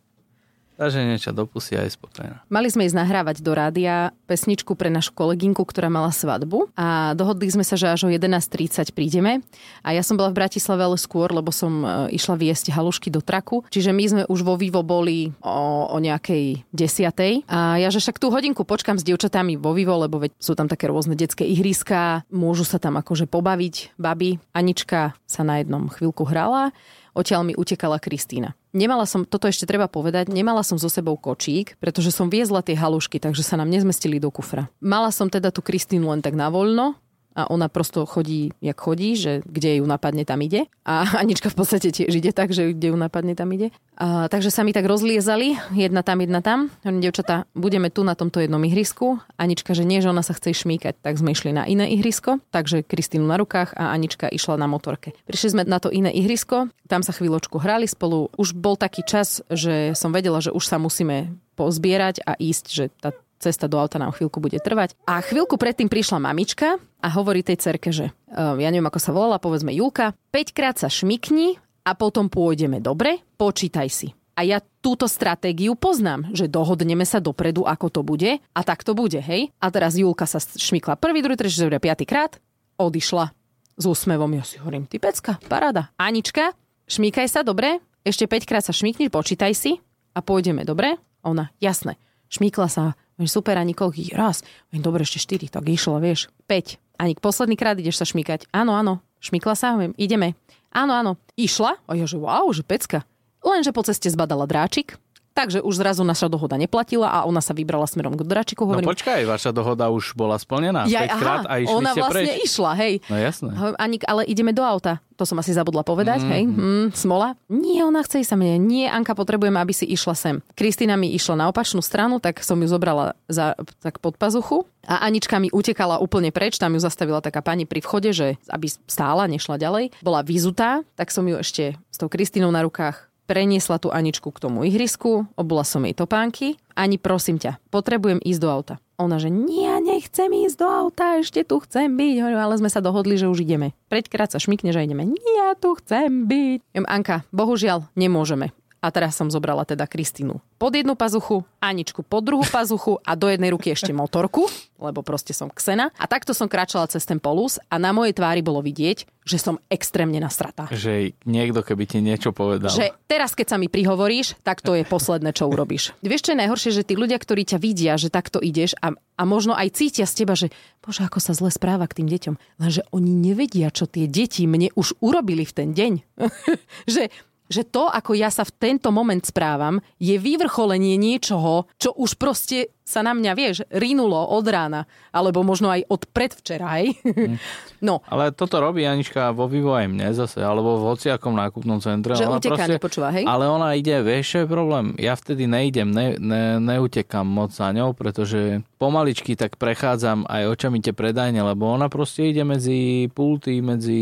Takže 0.78 1.02
niečo 1.02 1.34
do 1.34 1.50
pusy 1.50 1.74
aj 1.74 1.98
spokojná. 1.98 2.46
Mali 2.54 2.70
sme 2.70 2.86
ísť 2.86 2.98
nahrávať 3.02 3.42
do 3.42 3.52
rádia 3.58 4.14
pesničku 4.30 4.78
pre 4.78 4.94
našu 4.94 5.10
kolegynku, 5.18 5.66
ktorá 5.66 5.90
mala 5.90 6.14
svadbu 6.14 6.70
a 6.78 7.18
dohodli 7.18 7.50
sme 7.50 7.66
sa, 7.66 7.74
že 7.74 7.90
až 7.90 8.06
o 8.06 8.10
11.30 8.14 8.94
prídeme. 8.94 9.42
A 9.82 9.98
ja 9.98 10.06
som 10.06 10.22
bola 10.22 10.30
v 10.30 10.38
Bratislave 10.38 10.86
ale 10.86 11.02
skôr, 11.02 11.34
lebo 11.34 11.50
som 11.50 11.82
e, 11.82 12.14
išla 12.14 12.38
viesť 12.38 12.70
halušky 12.70 13.10
do 13.10 13.26
traku. 13.26 13.66
Čiže 13.74 13.90
my 13.90 14.04
sme 14.06 14.24
už 14.30 14.46
vo 14.46 14.54
Vivo 14.54 14.86
boli 14.86 15.34
o, 15.42 15.90
o 15.90 15.98
nejakej 15.98 16.62
desiatej. 16.70 17.50
A 17.50 17.82
ja, 17.82 17.90
že 17.90 17.98
však 17.98 18.22
tú 18.22 18.30
hodinku 18.30 18.62
počkam 18.62 19.02
s 19.02 19.04
dievčatami 19.04 19.58
vo 19.58 19.74
Vivo, 19.74 19.98
lebo 19.98 20.22
veď 20.22 20.38
sú 20.38 20.54
tam 20.54 20.70
také 20.70 20.86
rôzne 20.94 21.18
detské 21.18 21.42
ihriska, 21.42 22.22
môžu 22.30 22.70
sa 22.70 22.78
tam 22.78 23.02
akože 23.02 23.26
pobaviť 23.26 23.98
baby. 23.98 24.38
Anička 24.54 25.18
sa 25.26 25.42
na 25.42 25.58
jednom 25.58 25.90
chvíľku 25.90 26.22
hrala 26.30 26.70
odtiaľ 27.18 27.42
mi 27.42 27.58
utekala 27.58 27.98
Kristína. 27.98 28.54
Nemala 28.78 29.10
som, 29.10 29.26
toto 29.26 29.50
ešte 29.50 29.66
treba 29.66 29.90
povedať, 29.90 30.30
nemala 30.30 30.62
som 30.62 30.78
so 30.78 30.86
sebou 30.86 31.18
kočík, 31.18 31.74
pretože 31.82 32.14
som 32.14 32.30
viezla 32.30 32.62
tie 32.62 32.78
halušky, 32.78 33.18
takže 33.18 33.42
sa 33.42 33.58
nám 33.58 33.74
nezmestili 33.74 34.22
do 34.22 34.30
kufra. 34.30 34.70
Mala 34.78 35.10
som 35.10 35.26
teda 35.26 35.50
tú 35.50 35.66
Kristínu 35.66 36.14
len 36.14 36.22
tak 36.22 36.38
na 36.38 36.54
voľno, 36.54 36.94
a 37.38 37.46
ona 37.54 37.70
prosto 37.70 38.02
chodí, 38.10 38.50
jak 38.66 38.82
chodí, 38.82 39.14
že 39.14 39.46
kde 39.46 39.78
ju 39.78 39.86
napadne, 39.86 40.26
tam 40.26 40.42
ide. 40.42 40.66
A 40.82 41.06
Anička 41.22 41.54
v 41.54 41.62
podstate 41.62 41.94
tiež 41.94 42.10
ide 42.10 42.34
tak, 42.34 42.50
že 42.50 42.74
kde 42.74 42.90
ju 42.90 42.98
napadne, 42.98 43.38
tam 43.38 43.54
ide. 43.54 43.70
A, 43.94 44.26
takže 44.26 44.50
sa 44.50 44.66
mi 44.66 44.74
tak 44.74 44.90
rozliezali, 44.90 45.54
jedna 45.78 46.02
tam, 46.02 46.18
jedna 46.26 46.42
tam. 46.42 46.74
Hovorím, 46.82 47.06
devčatá, 47.06 47.46
budeme 47.54 47.94
tu 47.94 48.02
na 48.02 48.18
tomto 48.18 48.42
jednom 48.42 48.62
ihrisku. 48.66 49.22
Anička, 49.38 49.78
že 49.78 49.86
nie, 49.86 50.02
že 50.02 50.10
ona 50.10 50.26
sa 50.26 50.34
chce 50.34 50.58
šmíkať, 50.58 50.98
tak 50.98 51.22
sme 51.22 51.38
išli 51.38 51.54
na 51.54 51.70
iné 51.70 51.86
ihrisko. 51.94 52.42
Takže 52.50 52.82
Kristínu 52.82 53.30
na 53.30 53.38
rukách 53.38 53.78
a 53.78 53.94
Anička 53.94 54.26
išla 54.26 54.58
na 54.58 54.66
motorke. 54.66 55.14
Prišli 55.30 55.50
sme 55.54 55.64
na 55.70 55.78
to 55.78 55.94
iné 55.94 56.10
ihrisko, 56.10 56.74
tam 56.90 57.06
sa 57.06 57.14
chvíľočku 57.14 57.62
hrali 57.62 57.86
spolu. 57.86 58.34
Už 58.34 58.58
bol 58.58 58.80
taký 58.80 59.06
čas, 59.06 59.46
že 59.54 59.94
som 59.94 60.10
vedela, 60.10 60.42
že 60.42 60.50
už 60.50 60.66
sa 60.66 60.82
musíme 60.82 61.38
pozbierať 61.58 62.22
a 62.24 62.38
ísť, 62.38 62.66
že 62.70 62.86
tá 63.02 63.12
cesta 63.38 63.70
do 63.70 63.78
auta 63.78 64.02
nám 64.02 64.14
chvíľku 64.14 64.42
bude 64.42 64.58
trvať. 64.58 64.98
A 65.06 65.22
chvíľku 65.22 65.56
predtým 65.56 65.88
prišla 65.88 66.22
mamička 66.22 66.82
a 67.02 67.08
hovorí 67.14 67.46
tej 67.46 67.62
cerke, 67.62 67.94
že 67.94 68.10
uh, 68.34 68.58
ja 68.58 68.70
neviem, 68.70 68.90
ako 68.90 69.00
sa 69.00 69.14
volala, 69.14 69.38
povedzme 69.42 69.72
Julka, 69.74 70.18
5 70.34 70.58
krát 70.58 70.76
sa 70.78 70.90
šmikni 70.90 71.62
a 71.86 71.96
potom 71.96 72.28
pôjdeme 72.28 72.82
dobre, 72.84 73.24
počítaj 73.40 73.88
si. 73.88 74.12
A 74.38 74.46
ja 74.46 74.62
túto 74.86 75.10
stratégiu 75.10 75.74
poznám, 75.74 76.30
že 76.30 76.46
dohodneme 76.46 77.02
sa 77.10 77.18
dopredu, 77.18 77.66
ako 77.66 77.90
to 77.90 78.02
bude 78.06 78.38
a 78.38 78.62
tak 78.62 78.86
to 78.86 78.94
bude, 78.94 79.18
hej? 79.18 79.50
A 79.58 79.74
teraz 79.74 79.98
Julka 79.98 80.30
sa 80.30 80.38
šmikla 80.38 80.94
prvý, 80.94 81.26
druhý, 81.26 81.34
tretí, 81.34 81.58
štvrtý, 81.58 81.82
piatý 81.82 82.06
krát, 82.06 82.38
odišla 82.78 83.34
s 83.78 83.84
úsmevom. 83.90 84.30
Ja 84.38 84.46
si 84.46 84.62
hovorím, 84.62 84.86
ty 84.86 85.02
pecka, 85.02 85.42
paráda. 85.50 85.90
Anička, 85.98 86.54
šmíkaj 86.86 87.26
sa, 87.34 87.42
dobre? 87.42 87.82
Ešte 88.06 88.30
5 88.30 88.46
krát 88.46 88.62
sa 88.62 88.74
šmikni, 88.78 89.10
počítaj 89.10 89.58
si 89.58 89.82
a 90.14 90.22
pôjdeme, 90.22 90.62
dobre? 90.70 91.02
Ona, 91.26 91.50
jasné. 91.58 91.98
Šmíkla 92.30 92.70
sa 92.70 92.94
Veď 93.18 93.30
super, 93.34 93.58
ani 93.58 93.74
koľký? 93.74 94.14
Raz. 94.14 94.46
Veď 94.70 94.80
dobre, 94.86 95.02
ešte 95.02 95.18
4, 95.18 95.50
tak 95.50 95.66
išlo, 95.66 95.98
vieš. 95.98 96.30
5. 96.46 96.78
Ani 97.02 97.18
posledný 97.18 97.58
krát 97.58 97.78
ideš 97.78 97.98
sa 97.98 98.06
šmýkať. 98.06 98.46
Áno, 98.54 98.78
áno. 98.78 99.02
Šmykla 99.18 99.58
sa, 99.58 99.74
viem, 99.74 99.98
ideme. 99.98 100.38
Áno, 100.70 100.94
áno. 100.94 101.18
Išla. 101.34 101.82
A 101.90 101.98
ja, 101.98 102.06
že 102.06 102.22
wow, 102.22 102.46
že 102.54 102.62
pecka. 102.62 103.02
Lenže 103.42 103.74
po 103.74 103.82
ceste 103.82 104.10
zbadala 104.10 104.46
dráčik, 104.46 105.02
Takže 105.38 105.62
už 105.62 105.78
zrazu 105.78 106.02
naša 106.02 106.34
dohoda 106.34 106.58
neplatila 106.58 107.14
a 107.14 107.30
ona 107.30 107.46
sa 107.46 107.54
vybrala 107.54 107.86
smerom 107.86 108.18
k 108.18 108.26
Dračiku. 108.26 108.66
No 108.66 108.74
hovorím, 108.74 108.90
no 108.90 108.94
počkaj, 108.98 109.22
vaša 109.22 109.54
dohoda 109.54 109.94
už 109.94 110.18
bola 110.18 110.34
splnená 110.42 110.90
ja, 110.90 111.06
5 111.06 111.14
aha, 111.14 111.36
a 111.46 111.54
išli 111.62 111.78
ona 111.78 111.92
ste 111.94 112.02
vlastne 112.02 112.26
preč. 112.26 112.46
išla, 112.50 112.72
hej. 112.74 112.94
No 113.06 113.16
jasné. 113.22 113.52
Anik, 113.78 114.02
ale 114.10 114.26
ideme 114.26 114.50
do 114.50 114.66
auta. 114.66 114.98
To 115.14 115.30
som 115.30 115.38
asi 115.38 115.54
zabudla 115.54 115.86
povedať, 115.86 116.26
mm. 116.26 116.30
hej. 116.34 116.44
Mm, 116.50 116.88
smola. 116.98 117.38
Nie, 117.54 117.86
ona 117.86 118.02
chce 118.02 118.26
ísť 118.26 118.34
sa 118.34 118.38
mne. 118.38 118.58
Nie, 118.66 118.90
Anka, 118.90 119.14
potrebujem, 119.14 119.54
aby 119.62 119.74
si 119.78 119.86
išla 119.86 120.18
sem. 120.18 120.42
Kristýna 120.58 120.98
mi 120.98 121.14
išla 121.14 121.38
na 121.38 121.46
opačnú 121.54 121.86
stranu, 121.86 122.18
tak 122.18 122.42
som 122.42 122.58
ju 122.58 122.66
zobrala 122.66 123.14
za, 123.30 123.54
tak 123.82 124.02
pod 124.02 124.18
pazuchu. 124.18 124.66
A 124.90 125.06
Anička 125.06 125.38
mi 125.38 125.54
utekala 125.54 126.02
úplne 126.02 126.34
preč, 126.34 126.58
tam 126.58 126.74
ju 126.74 126.82
zastavila 126.82 127.22
taká 127.22 127.46
pani 127.46 127.70
pri 127.70 127.82
vchode, 127.82 128.10
že 128.14 128.42
aby 128.50 128.70
stála, 128.90 129.30
nešla 129.30 129.62
ďalej. 129.62 129.94
Bola 130.02 130.26
vyzutá, 130.26 130.82
tak 130.98 131.14
som 131.14 131.26
ju 131.30 131.38
ešte 131.38 131.78
s 131.94 131.98
tou 131.98 132.10
Kristínou 132.10 132.50
na 132.50 132.62
rukách 132.66 133.10
preniesla 133.28 133.78
tú 133.78 133.92
Aničku 133.92 134.32
k 134.32 134.42
tomu 134.42 134.64
ihrisku, 134.64 135.28
obula 135.36 135.68
som 135.68 135.84
jej 135.84 135.94
topánky. 135.94 136.56
Ani 136.74 136.96
prosím 136.96 137.38
ťa, 137.38 137.60
potrebujem 137.70 138.24
ísť 138.24 138.42
do 138.42 138.50
auta. 138.50 138.76
Ona, 138.98 139.22
že 139.22 139.30
nie, 139.30 139.70
nechcem 139.84 140.32
ísť 140.48 140.58
do 140.58 140.66
auta, 140.66 141.22
ešte 141.22 141.46
tu 141.46 141.62
chcem 141.62 141.94
byť. 141.94 142.16
Hovorím, 142.18 142.42
ale 142.42 142.58
sme 142.58 142.74
sa 142.74 142.82
dohodli, 142.82 143.14
že 143.14 143.30
už 143.30 143.46
ideme. 143.46 143.78
Preďkrát 143.94 144.34
sa 144.34 144.42
šmikne, 144.42 144.74
že 144.74 144.82
ideme. 144.82 145.06
Nie, 145.06 145.54
tu 145.62 145.78
chcem 145.78 146.26
byť. 146.26 146.82
Anka, 146.90 147.22
bohužiaľ, 147.30 147.86
nemôžeme. 147.94 148.50
A 148.82 148.88
teraz 148.94 149.18
som 149.18 149.28
zobrala 149.32 149.66
teda 149.66 149.90
Kristínu 149.90 150.40
pod 150.58 150.74
jednu 150.74 150.98
pazuchu, 150.98 151.46
Aničku 151.62 152.02
pod 152.02 152.26
druhú 152.26 152.46
pazuchu 152.46 152.98
a 153.06 153.14
do 153.14 153.30
jednej 153.30 153.54
ruky 153.54 153.74
ešte 153.74 153.94
motorku, 153.94 154.50
lebo 154.78 155.02
proste 155.06 155.34
som 155.34 155.50
ksena. 155.50 155.94
A 155.98 156.06
takto 156.10 156.34
som 156.34 156.50
kráčala 156.50 156.90
cez 156.90 157.06
ten 157.06 157.22
polus 157.22 157.62
a 157.70 157.82
na 157.82 157.94
mojej 157.94 158.14
tvári 158.14 158.42
bolo 158.46 158.62
vidieť, 158.62 159.10
že 159.26 159.38
som 159.42 159.60
extrémne 159.68 160.18
nasratá. 160.22 160.70
Že 160.70 161.18
niekto 161.26 161.62
keby 161.66 161.84
ti 161.90 162.00
niečo 162.00 162.32
povedal. 162.32 162.72
Že 162.72 162.94
teraz, 163.10 163.34
keď 163.34 163.48
sa 163.54 163.58
mi 163.58 163.68
prihovoríš, 163.68 164.38
tak 164.46 164.62
to 164.64 164.78
je 164.78 164.88
posledné, 164.88 165.34
čo 165.34 165.50
urobíš. 165.50 165.94
Vieš, 166.06 166.30
čo 166.30 166.32
je 166.34 166.42
najhoršie, 166.46 166.72
že 166.74 166.86
tí 166.86 166.94
ľudia, 166.98 167.18
ktorí 167.18 167.46
ťa 167.46 167.58
vidia, 167.62 167.94
že 167.98 168.14
takto 168.14 168.38
ideš 168.40 168.78
a, 168.80 168.94
a 168.94 169.24
možno 169.26 169.58
aj 169.58 169.78
cítia 169.78 170.06
z 170.06 170.24
teba, 170.24 170.34
že 170.38 170.54
bože, 170.80 171.04
ako 171.04 171.20
sa 171.20 171.36
zle 171.36 171.52
správa 171.52 171.90
k 171.90 172.02
tým 172.02 172.08
deťom. 172.08 172.36
Lenže 172.64 172.88
oni 172.96 173.12
nevedia, 173.12 173.68
čo 173.74 173.90
tie 173.90 174.08
deti 174.08 174.48
mne 174.48 174.72
už 174.78 174.96
urobili 175.04 175.44
v 175.44 175.54
ten 175.54 175.70
deň. 175.76 175.94
že 176.94 177.12
že 177.48 177.68
to, 177.68 177.88
ako 177.92 178.16
ja 178.16 178.32
sa 178.32 178.48
v 178.48 178.56
tento 178.56 178.92
moment 178.94 179.24
správam, 179.24 179.80
je 179.98 180.16
vyvrcholenie 180.20 180.96
niečoho, 181.00 181.68
čo 181.80 181.96
už 181.96 182.20
proste 182.20 182.77
sa 182.88 183.04
na 183.04 183.12
mňa, 183.12 183.32
vieš, 183.36 183.68
rinulo 183.68 184.16
od 184.32 184.48
rána, 184.48 184.88
alebo 185.12 185.44
možno 185.44 185.68
aj 185.68 185.84
od 185.92 186.08
predvčera, 186.08 186.80
hej. 186.80 186.96
Mm. 187.04 187.36
No. 187.84 188.00
Ale 188.08 188.32
toto 188.32 188.64
robí 188.64 188.88
Anička 188.88 189.36
vo 189.36 189.52
Vivo 189.52 189.76
aj 189.76 189.92
mne 189.92 190.16
zase, 190.16 190.40
alebo 190.40 190.80
v 190.80 190.96
hociakom 190.96 191.36
nákupnom 191.36 191.84
centre. 191.84 192.16
Že 192.16 192.32
ona 192.32 192.40
uteká, 192.40 192.56
proste, 192.56 192.74
nepočúva, 192.80 193.12
hej? 193.12 193.28
Ale 193.28 193.52
ona 193.52 193.76
ide, 193.76 194.00
vieš, 194.00 194.26
čo 194.32 194.38
je 194.42 194.48
problém? 194.48 194.96
Ja 194.96 195.20
vtedy 195.20 195.52
nejdem, 195.52 195.92
ne, 195.92 196.16
ne, 196.16 196.64
neutekam 196.64 197.28
moc 197.28 197.52
za 197.52 197.76
ňou, 197.76 197.92
pretože 197.92 198.64
pomaličky 198.80 199.36
tak 199.36 199.60
prechádzam 199.60 200.24
aj 200.24 200.48
očami 200.56 200.80
tie 200.80 200.96
predajne, 200.96 201.44
lebo 201.44 201.68
ona 201.68 201.92
proste 201.92 202.32
ide 202.32 202.48
medzi 202.48 203.12
pulty, 203.12 203.60
medzi 203.60 204.00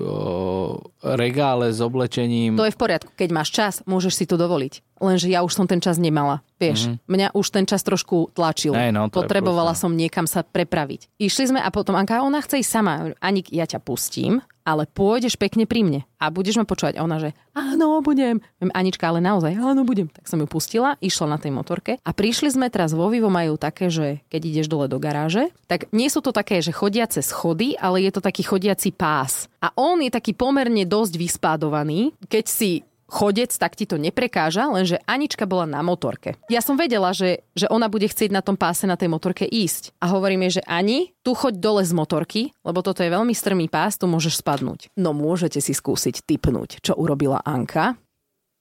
o, 0.00 0.80
regále 1.04 1.68
s 1.68 1.84
oblečením. 1.84 2.56
To 2.56 2.64
je 2.64 2.72
v 2.72 2.80
poriadku, 2.80 3.12
keď 3.12 3.28
máš 3.28 3.52
čas, 3.52 3.74
môžeš 3.84 4.14
si 4.16 4.24
to 4.24 4.40
dovoliť 4.40 4.91
lenže 5.02 5.26
ja 5.26 5.42
už 5.42 5.52
som 5.52 5.66
ten 5.66 5.82
čas 5.82 5.98
nemala. 5.98 6.40
Vieš, 6.62 6.86
mm-hmm. 6.86 7.10
mňa 7.10 7.28
už 7.34 7.46
ten 7.50 7.66
čas 7.66 7.82
trošku 7.82 8.30
tlačil. 8.32 8.70
Hey, 8.70 8.94
no, 8.94 9.10
Potrebovala 9.10 9.74
som 9.74 9.90
niekam 9.90 10.30
sa 10.30 10.46
prepraviť. 10.46 11.10
Išli 11.18 11.50
sme 11.50 11.60
a 11.60 11.68
potom 11.74 11.98
Anka, 11.98 12.22
ona 12.22 12.38
chce 12.38 12.62
ísť 12.62 12.70
sama. 12.70 12.92
Anik, 13.18 13.50
ja 13.50 13.66
ťa 13.66 13.82
pustím, 13.82 14.38
ale 14.62 14.86
pôjdeš 14.86 15.34
pekne 15.34 15.66
pri 15.66 15.82
mne 15.82 16.00
a 16.22 16.30
budeš 16.30 16.62
ma 16.62 16.64
počúvať. 16.66 16.98
A 16.98 17.04
ona, 17.04 17.18
že 17.18 17.34
áno, 17.52 17.98
budem. 17.98 18.38
Anička, 18.62 19.10
ale 19.10 19.18
naozaj, 19.18 19.58
áno, 19.58 19.82
budem. 19.82 20.06
Tak 20.06 20.30
som 20.30 20.38
ju 20.38 20.46
pustila, 20.46 20.94
išla 21.02 21.34
na 21.34 21.38
tej 21.38 21.50
motorke 21.50 21.98
a 21.98 22.10
prišli 22.14 22.54
sme 22.54 22.70
teraz 22.70 22.94
vo 22.94 23.10
Vivo 23.10 23.28
majú 23.28 23.58
také, 23.58 23.90
že 23.90 24.22
keď 24.30 24.40
ideš 24.46 24.66
dole 24.70 24.86
do 24.86 25.02
garáže, 25.02 25.50
tak 25.66 25.90
nie 25.90 26.06
sú 26.06 26.22
to 26.22 26.30
také, 26.30 26.62
že 26.62 26.70
chodiace 26.70 27.20
schody, 27.26 27.74
ale 27.74 28.06
je 28.06 28.10
to 28.14 28.22
taký 28.22 28.46
chodiaci 28.46 28.94
pás. 28.94 29.50
A 29.58 29.74
on 29.74 29.98
je 30.02 30.10
taký 30.14 30.34
pomerne 30.34 30.86
dosť 30.86 31.18
vyspádovaný. 31.18 32.14
Keď 32.30 32.44
si 32.46 32.86
chodec, 33.12 33.52
tak 33.52 33.76
ti 33.76 33.84
to 33.84 34.00
neprekáža, 34.00 34.72
lenže 34.72 34.96
Anička 35.04 35.44
bola 35.44 35.68
na 35.68 35.84
motorke. 35.84 36.40
Ja 36.48 36.64
som 36.64 36.80
vedela, 36.80 37.12
že, 37.12 37.44
že 37.52 37.68
ona 37.68 37.92
bude 37.92 38.08
chcieť 38.08 38.32
na 38.32 38.40
tom 38.40 38.56
páse 38.56 38.88
na 38.88 38.96
tej 38.96 39.12
motorke 39.12 39.44
ísť. 39.44 39.92
A 40.00 40.08
hovorím 40.16 40.48
jej, 40.48 40.58
že 40.58 40.62
Ani, 40.64 41.12
tu 41.20 41.36
choď 41.36 41.60
dole 41.60 41.84
z 41.84 41.92
motorky, 41.92 42.56
lebo 42.64 42.80
toto 42.80 43.04
je 43.04 43.12
veľmi 43.12 43.36
strmý 43.36 43.68
pás, 43.68 44.00
tu 44.00 44.08
môžeš 44.08 44.40
spadnúť. 44.40 44.88
No 44.96 45.12
môžete 45.12 45.60
si 45.60 45.76
skúsiť 45.76 46.24
typnúť, 46.24 46.80
čo 46.80 46.96
urobila 46.96 47.44
Anka. 47.44 48.00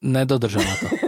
Nedodržala 0.03 0.75
to. 0.83 0.87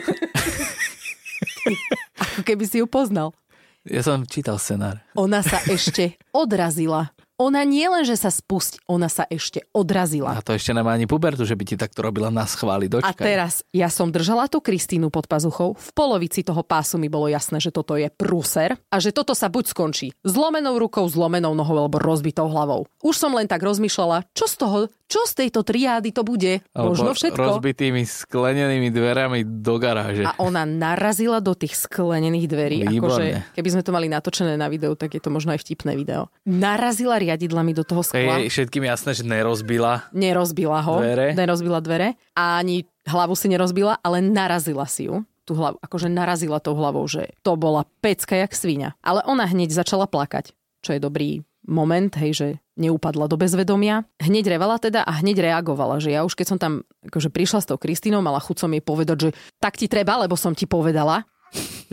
Ako 2.23 2.47
keby 2.47 2.63
si 2.63 2.79
ju 2.79 2.87
poznal. 2.87 3.35
Ja 3.83 3.99
som 3.99 4.23
čítal 4.23 4.55
scenár. 4.63 5.03
Ona 5.19 5.43
sa 5.43 5.59
ešte 5.67 6.15
odrazila 6.31 7.11
ona 7.41 7.65
nie 7.65 7.89
len, 7.89 8.05
že 8.05 8.13
sa 8.13 8.29
spustí, 8.29 8.77
ona 8.85 9.09
sa 9.09 9.25
ešte 9.25 9.65
odrazila. 9.73 10.37
A 10.37 10.45
to 10.45 10.53
ešte 10.53 10.71
nemá 10.71 10.93
ani 10.93 11.09
pubertu, 11.09 11.43
že 11.43 11.57
by 11.57 11.63
ti 11.65 11.75
takto 11.75 12.05
robila 12.05 12.29
na 12.29 12.45
schváli. 12.45 12.85
Dočkaj. 12.85 13.09
A 13.09 13.17
teraz 13.17 13.65
ja 13.73 13.89
som 13.89 14.13
držala 14.13 14.45
tú 14.47 14.61
Kristínu 14.61 15.09
pod 15.09 15.25
pazuchou. 15.25 15.73
V 15.73 15.89
polovici 15.97 16.45
toho 16.45 16.61
pásu 16.61 17.01
mi 17.01 17.09
bolo 17.09 17.25
jasné, 17.27 17.57
že 17.57 17.73
toto 17.73 17.97
je 17.97 18.07
prúser 18.13 18.77
a 18.93 18.97
že 19.01 19.09
toto 19.09 19.33
sa 19.33 19.49
buď 19.49 19.65
skončí 19.73 20.07
zlomenou 20.21 20.77
rukou, 20.77 21.05
zlomenou 21.09 21.57
nohou 21.57 21.77
alebo 21.85 21.97
rozbitou 21.97 22.47
hlavou. 22.47 22.85
Už 23.01 23.15
som 23.17 23.33
len 23.33 23.49
tak 23.49 23.65
rozmýšľala, 23.65 24.29
čo 24.37 24.45
z 24.45 24.55
toho, 24.57 24.79
čo 25.13 25.21
z 25.29 25.45
tejto 25.45 25.61
triády 25.61 26.09
to 26.09 26.25
bude? 26.25 26.65
Alebo 26.73 26.97
Možno 26.97 27.13
všetko. 27.13 27.37
rozbitými 27.37 28.01
sklenenými 28.01 28.89
dverami 28.89 29.45
do 29.45 29.77
garáže. 29.77 30.25
A 30.25 30.33
ona 30.41 30.65
narazila 30.65 31.37
do 31.37 31.53
tých 31.53 31.77
sklenených 31.77 32.49
dverí. 32.49 32.77
Akože, 32.89 33.53
keby 33.53 33.69
sme 33.69 33.85
to 33.85 33.93
mali 33.93 34.09
natočené 34.09 34.57
na 34.57 34.65
videu, 34.73 34.97
tak 34.97 35.13
je 35.13 35.21
to 35.21 35.29
možno 35.29 35.53
aj 35.53 35.61
vtipné 35.61 35.93
video. 35.93 36.33
Narazila 36.49 37.21
riadidlami 37.21 37.77
do 37.77 37.85
toho 37.85 38.01
skla. 38.01 38.41
Je 38.41 38.49
všetkým 38.49 38.89
jasné, 38.89 39.13
že 39.13 39.21
nerozbila. 39.21 40.09
Nerozbila 40.17 40.81
ho. 40.81 40.97
Dvere. 40.97 41.37
Nerozbila 41.37 41.77
dvere. 41.85 42.17
A 42.33 42.57
ani 42.57 42.89
hlavu 43.05 43.37
si 43.37 43.53
nerozbila, 43.53 44.01
ale 44.01 44.17
narazila 44.25 44.89
si 44.89 45.05
ju 45.05 45.21
tú 45.43 45.59
hlavu, 45.59 45.75
akože 45.83 46.07
narazila 46.07 46.63
tou 46.63 46.71
hlavou, 46.71 47.03
že 47.03 47.35
to 47.43 47.59
bola 47.59 47.83
pecka 47.99 48.39
jak 48.39 48.55
svinia. 48.55 48.95
Ale 49.03 49.19
ona 49.27 49.43
hneď 49.43 49.75
začala 49.75 50.07
plakať, 50.07 50.55
čo 50.79 50.95
je 50.95 51.03
dobrý 51.03 51.43
moment, 51.67 52.11
hej, 52.19 52.31
že 52.33 52.47
neupadla 52.75 53.29
do 53.29 53.37
bezvedomia. 53.37 54.03
Hneď 54.19 54.57
revala 54.57 54.81
teda 54.81 55.05
a 55.05 55.11
hneď 55.21 55.39
reagovala, 55.39 56.01
že 56.01 56.11
ja 56.11 56.25
už 56.25 56.33
keď 56.33 56.45
som 56.47 56.59
tam 56.59 56.73
akože 57.05 57.29
prišla 57.29 57.59
s 57.61 57.69
tou 57.69 57.77
Kristínou, 57.77 58.25
mala 58.25 58.41
chuť 58.41 58.65
som 58.65 58.73
jej 58.73 58.83
povedať, 58.83 59.17
že 59.17 59.29
tak 59.61 59.77
ti 59.77 59.85
treba, 59.85 60.17
lebo 60.17 60.33
som 60.33 60.57
ti 60.57 60.65
povedala, 60.65 61.23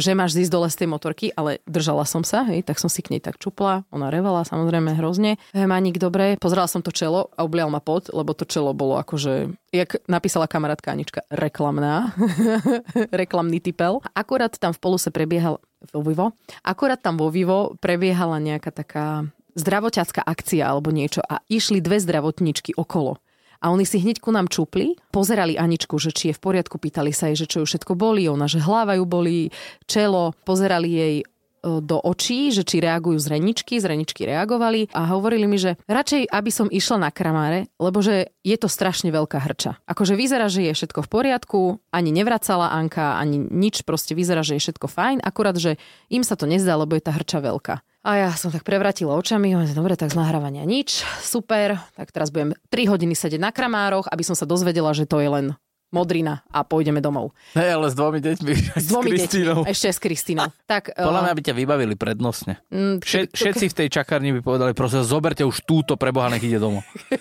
že 0.01 0.17
máš 0.17 0.33
zísť 0.41 0.53
dole 0.53 0.69
z 0.73 0.79
tej 0.81 0.89
motorky, 0.89 1.27
ale 1.37 1.61
držala 1.69 2.09
som 2.09 2.25
sa, 2.25 2.49
hej, 2.49 2.65
tak 2.65 2.81
som 2.81 2.89
si 2.89 3.05
k 3.05 3.13
nej 3.13 3.21
tak 3.21 3.37
čupla, 3.37 3.85
ona 3.93 4.09
revala 4.09 4.49
samozrejme 4.49 4.97
hrozne. 4.97 5.37
Hej, 5.53 5.69
Maník, 5.69 6.01
dobre, 6.01 6.41
pozrela 6.41 6.65
som 6.65 6.81
to 6.81 6.89
čelo 6.89 7.29
a 7.37 7.45
oblial 7.45 7.69
ma 7.69 7.85
pot, 7.85 8.09
lebo 8.09 8.33
to 8.33 8.49
čelo 8.49 8.73
bolo 8.73 8.97
akože, 8.97 9.53
jak 9.77 10.01
napísala 10.09 10.49
kamarátka 10.49 10.97
Anička, 10.97 11.21
reklamná, 11.29 12.17
reklamný 13.13 13.61
typel. 13.61 14.01
Akurát 14.17 14.57
tam 14.57 14.73
v 14.73 14.81
poluse 14.81 15.13
prebiehal, 15.13 15.61
vo 15.93 16.01
Vivo, 16.05 16.33
akurát 16.65 17.01
tam 17.01 17.21
vo 17.21 17.29
Vivo 17.29 17.77
prebiehala 17.81 18.41
nejaká 18.41 18.73
taká 18.73 19.29
zdravoťacká 19.55 20.23
akcia 20.23 20.67
alebo 20.67 20.91
niečo 20.95 21.21
a 21.25 21.43
išli 21.51 21.83
dve 21.83 21.99
zdravotničky 21.99 22.75
okolo. 22.77 23.19
A 23.61 23.69
oni 23.69 23.85
si 23.85 24.01
hneď 24.01 24.25
ku 24.25 24.33
nám 24.33 24.49
čupli, 24.49 24.97
pozerali 25.13 25.61
Aničku, 25.61 26.01
že 26.01 26.17
či 26.17 26.33
je 26.33 26.37
v 26.37 26.41
poriadku, 26.41 26.81
pýtali 26.81 27.13
sa 27.13 27.29
jej, 27.29 27.45
že 27.45 27.47
čo 27.47 27.63
ju 27.63 27.67
všetko 27.69 27.93
boli, 27.93 28.25
ona, 28.25 28.49
že 28.49 28.57
hlava 28.57 28.97
ju 28.97 29.05
boli, 29.05 29.53
čelo, 29.85 30.33
pozerali 30.49 30.89
jej 30.89 31.17
e, 31.21 31.25
do 31.61 32.01
očí, 32.01 32.49
že 32.57 32.65
či 32.65 32.81
reagujú 32.81 33.21
zreničky, 33.21 33.77
zreničky 33.77 34.25
reagovali 34.25 34.89
a 34.97 35.13
hovorili 35.13 35.45
mi, 35.45 35.61
že 35.61 35.77
radšej, 35.93 36.33
aby 36.33 36.49
som 36.49 36.73
išla 36.73 37.05
na 37.05 37.11
kramáre, 37.13 37.69
lebo 37.77 38.01
že 38.01 38.33
je 38.41 38.57
to 38.57 38.65
strašne 38.65 39.13
veľká 39.13 39.37
hrča. 39.37 39.77
Akože 39.85 40.17
vyzerá, 40.17 40.49
že 40.49 40.65
je 40.65 40.73
všetko 40.73 41.05
v 41.05 41.13
poriadku, 41.13 41.61
ani 41.93 42.17
nevracala 42.17 42.73
Anka, 42.73 43.21
ani 43.21 43.45
nič, 43.45 43.85
proste 43.85 44.17
vyzerá, 44.17 44.41
že 44.41 44.57
je 44.57 44.65
všetko 44.65 44.89
fajn, 44.89 45.21
akurát, 45.21 45.61
že 45.61 45.77
im 46.09 46.25
sa 46.25 46.33
to 46.33 46.49
nezdá, 46.49 46.81
lebo 46.81 46.97
je 46.97 47.05
tá 47.05 47.13
hrča 47.13 47.45
veľká. 47.45 47.85
A 48.01 48.17
ja 48.17 48.33
som 48.33 48.49
tak 48.49 48.65
prevratila 48.65 49.13
očami, 49.13 49.53
dobre, 49.77 49.93
tak 49.93 50.09
z 50.09 50.17
nahrávania 50.17 50.65
nič, 50.65 51.05
super, 51.21 51.77
tak 51.93 52.09
teraz 52.09 52.33
budem 52.33 52.57
3 52.73 52.97
hodiny 52.97 53.13
sedieť 53.13 53.37
na 53.37 53.53
kramároch, 53.53 54.09
aby 54.09 54.25
som 54.25 54.33
sa 54.33 54.49
dozvedela, 54.49 54.97
že 54.97 55.05
to 55.05 55.21
je 55.21 55.29
len 55.29 55.47
modrina 55.93 56.47
a 56.49 56.63
pôjdeme 56.63 57.03
domov. 57.03 57.35
Hej, 57.53 57.77
ale 57.77 57.87
s 57.91 57.95
dvomi 57.99 58.23
deťmi. 58.23 58.53
S 58.81 58.87
dvomi 58.89 59.19
s 59.19 59.27
deťmi, 59.27 59.67
ešte 59.69 59.89
s 59.91 59.99
Kristínou. 59.99 60.49
Tak, 60.65 60.95
Podľa 60.97 61.29
mňa 61.29 61.35
by 61.35 61.43
ťa 61.45 61.55
vybavili 61.55 61.95
prednostne. 61.99 62.63
Mm, 62.71 63.03
Všet, 63.03 63.37
všetci 63.37 63.65
v 63.69 63.75
tej 63.75 63.89
čakárni 63.91 64.31
by 64.39 64.41
povedali, 64.41 64.73
prosím, 64.73 65.05
zoberte 65.05 65.43
už 65.43 65.67
túto 65.67 65.99
preboha, 66.01 66.31
nech 66.33 66.41
ide 66.47 66.57
domov. 66.57 66.87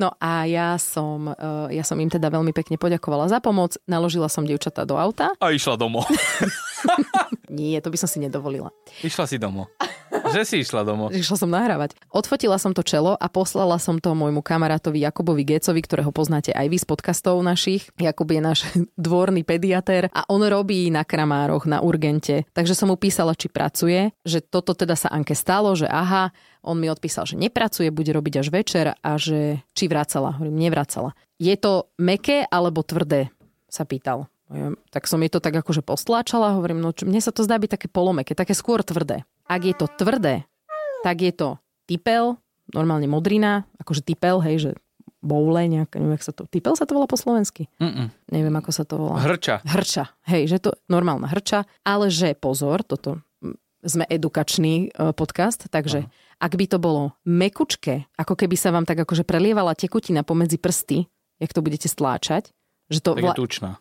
No 0.00 0.16
a 0.16 0.48
ja 0.48 0.80
som, 0.80 1.36
eh, 1.36 1.76
ja 1.76 1.84
som 1.84 2.00
im 2.00 2.08
teda 2.08 2.32
veľmi 2.32 2.48
pekne 2.56 2.80
poďakovala 2.80 3.28
za 3.28 3.44
pomoc, 3.44 3.76
naložila 3.84 4.32
som 4.32 4.48
dievčatá 4.48 4.88
do 4.88 4.96
auta. 4.96 5.36
A 5.36 5.52
išla 5.52 5.76
domov. 5.76 6.08
Nie, 7.52 7.84
to 7.84 7.92
by 7.92 8.00
som 8.00 8.08
si 8.08 8.24
nedovolila. 8.24 8.72
Išla 9.04 9.28
si 9.28 9.36
domov. 9.36 9.68
Že 10.30 10.42
si 10.46 10.56
išla 10.62 10.86
domov. 10.86 11.10
Išla 11.10 11.36
som 11.42 11.50
nahrávať. 11.50 11.98
Odfotila 12.06 12.54
som 12.54 12.70
to 12.70 12.86
čelo 12.86 13.18
a 13.18 13.26
poslala 13.26 13.82
som 13.82 13.98
to 13.98 14.14
môjmu 14.14 14.46
kamarátovi 14.46 15.02
Jakubovi 15.02 15.42
Gecovi, 15.42 15.82
ktorého 15.82 16.14
poznáte 16.14 16.54
aj 16.54 16.70
vy 16.70 16.78
z 16.78 16.86
podcastov 16.86 17.42
našich. 17.42 17.90
Jakub 17.98 18.30
je 18.30 18.38
náš 18.38 18.62
dvorný 18.94 19.42
pediatér 19.42 20.06
a 20.14 20.22
on 20.30 20.38
robí 20.46 20.86
na 20.94 21.02
kramároch, 21.02 21.66
na 21.66 21.82
urgente. 21.82 22.46
Takže 22.54 22.78
som 22.78 22.94
mu 22.94 22.96
písala, 22.96 23.34
či 23.34 23.50
pracuje, 23.50 24.14
že 24.22 24.38
toto 24.38 24.70
teda 24.78 24.94
sa 24.94 25.10
Anke 25.10 25.34
stalo, 25.34 25.74
že 25.74 25.90
aha, 25.90 26.30
on 26.62 26.78
mi 26.78 26.86
odpísal, 26.86 27.26
že 27.26 27.34
nepracuje, 27.34 27.90
bude 27.90 28.14
robiť 28.14 28.46
až 28.46 28.48
večer 28.54 28.94
a 28.94 29.10
že 29.18 29.66
či 29.74 29.90
vracala. 29.90 30.38
Hovorím, 30.38 30.62
nevracala. 30.62 31.18
Je 31.42 31.58
to 31.58 31.90
meké 31.98 32.46
alebo 32.46 32.86
tvrdé? 32.86 33.34
Sa 33.66 33.82
pýtal. 33.82 34.30
Tak 34.90 35.06
som 35.06 35.22
jej 35.22 35.30
to 35.30 35.38
tak 35.38 35.54
akože 35.54 35.86
postláčala, 35.86 36.58
hovorím, 36.58 36.82
no 36.82 36.90
čo, 36.90 37.06
mne 37.06 37.22
sa 37.22 37.30
to 37.30 37.46
zdá 37.46 37.54
byť 37.54 37.78
také 37.78 37.86
polomeké, 37.86 38.34
také 38.34 38.50
skôr 38.50 38.82
tvrdé. 38.82 39.22
Ak 39.50 39.66
je 39.66 39.74
to 39.74 39.90
tvrdé, 39.90 40.46
tak 41.02 41.26
je 41.26 41.34
to 41.34 41.58
typel, 41.90 42.38
normálne 42.70 43.10
modrina, 43.10 43.66
akože 43.82 44.06
typel, 44.06 44.38
hej, 44.46 44.56
že 44.62 44.70
boule, 45.20 45.66
nejak, 45.66 45.98
neviem, 45.98 46.14
ako 46.14 46.24
sa 46.24 46.32
to... 46.32 46.42
Typel 46.46 46.78
sa 46.78 46.86
to 46.86 46.94
volá 46.94 47.10
po 47.10 47.18
slovensky? 47.18 47.66
Mm-mm. 47.82 48.14
Neviem, 48.30 48.54
ako 48.56 48.70
sa 48.70 48.86
to 48.86 48.94
volá. 48.96 49.18
Hrča. 49.20 49.60
Hrča, 49.66 50.14
hej, 50.30 50.48
že 50.48 50.62
to 50.62 50.70
normálna 50.86 51.28
hrča, 51.28 51.68
ale 51.82 52.08
že 52.08 52.32
pozor, 52.38 52.86
toto 52.86 53.20
sme 53.82 54.04
edukačný 54.06 54.92
e, 54.92 55.12
podcast, 55.16 55.66
takže 55.68 56.04
Aha. 56.04 56.46
ak 56.46 56.52
by 56.56 56.64
to 56.68 56.78
bolo 56.80 57.16
mekučké, 57.24 58.08
ako 58.16 58.36
keby 58.36 58.56
sa 58.56 58.72
vám 58.72 58.84
tak 58.84 59.02
akože 59.02 59.24
prelievala 59.24 59.74
tekutina 59.76 60.20
pomedzi 60.24 60.60
prsty, 60.60 61.08
jak 61.40 61.52
to 61.52 61.64
budete 61.64 61.88
stláčať, 61.88 62.52
že 62.92 63.00
to, 63.00 63.16
vla, 63.16 63.32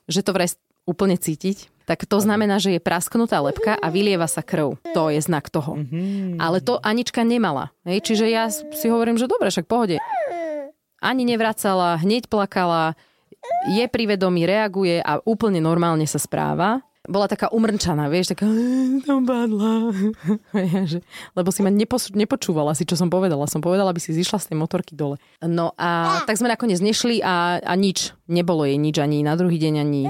že 0.07 0.21
to 0.23 0.31
vraj 0.31 0.49
úplne 0.89 1.13
cítiť, 1.21 1.69
tak 1.85 2.05
to 2.05 2.21
znamená, 2.21 2.61
že 2.61 2.77
je 2.77 2.81
prasknutá 2.81 3.41
lepka 3.41 3.73
a 3.73 3.89
vylieva 3.89 4.29
sa 4.29 4.45
krv. 4.45 4.77
To 4.93 5.09
je 5.09 5.21
znak 5.21 5.49
toho. 5.49 5.77
Mm-hmm. 5.77 6.37
Ale 6.37 6.61
to 6.61 6.77
Anička 6.81 7.25
nemala. 7.25 7.73
Hej? 7.81 8.05
Čiže 8.05 8.25
ja 8.29 8.49
si 8.53 8.85
hovorím, 8.89 9.17
že 9.17 9.25
dobre, 9.25 9.49
však 9.49 9.65
pohode. 9.65 9.97
Ani 11.01 11.25
nevracala, 11.25 11.97
hneď 11.97 12.29
plakala, 12.29 12.93
je 13.73 13.85
pri 13.89 14.05
vedomí, 14.05 14.45
reaguje 14.45 15.01
a 15.01 15.17
úplne 15.25 15.57
normálne 15.63 16.05
sa 16.05 16.21
správa 16.21 16.85
bola 17.09 17.25
taká 17.25 17.49
umrčaná, 17.49 18.05
vieš, 18.05 18.37
taká 18.37 18.45
tam 19.01 19.25
padla. 19.25 19.89
Lebo 21.37 21.49
si 21.49 21.65
ma 21.65 21.73
nepoč- 21.73 22.13
nepočúvala 22.13 22.77
si, 22.77 22.85
čo 22.85 22.93
som 22.93 23.09
povedala. 23.09 23.49
Som 23.49 23.65
povedala, 23.65 23.89
aby 23.89 23.97
si 23.97 24.13
zišla 24.13 24.37
z 24.37 24.53
tej 24.53 24.57
motorky 24.61 24.93
dole. 24.93 25.17
No 25.41 25.73
a 25.73 26.21
tak 26.29 26.37
sme 26.37 26.53
nakoniec 26.53 26.77
nešli 26.77 27.25
a, 27.25 27.57
a 27.65 27.73
nič. 27.73 28.13
Nebolo 28.29 28.61
jej 28.61 28.77
nič 28.77 29.01
ani 29.01 29.25
na 29.25 29.33
druhý 29.33 29.57
deň, 29.57 29.73
ani 29.81 30.01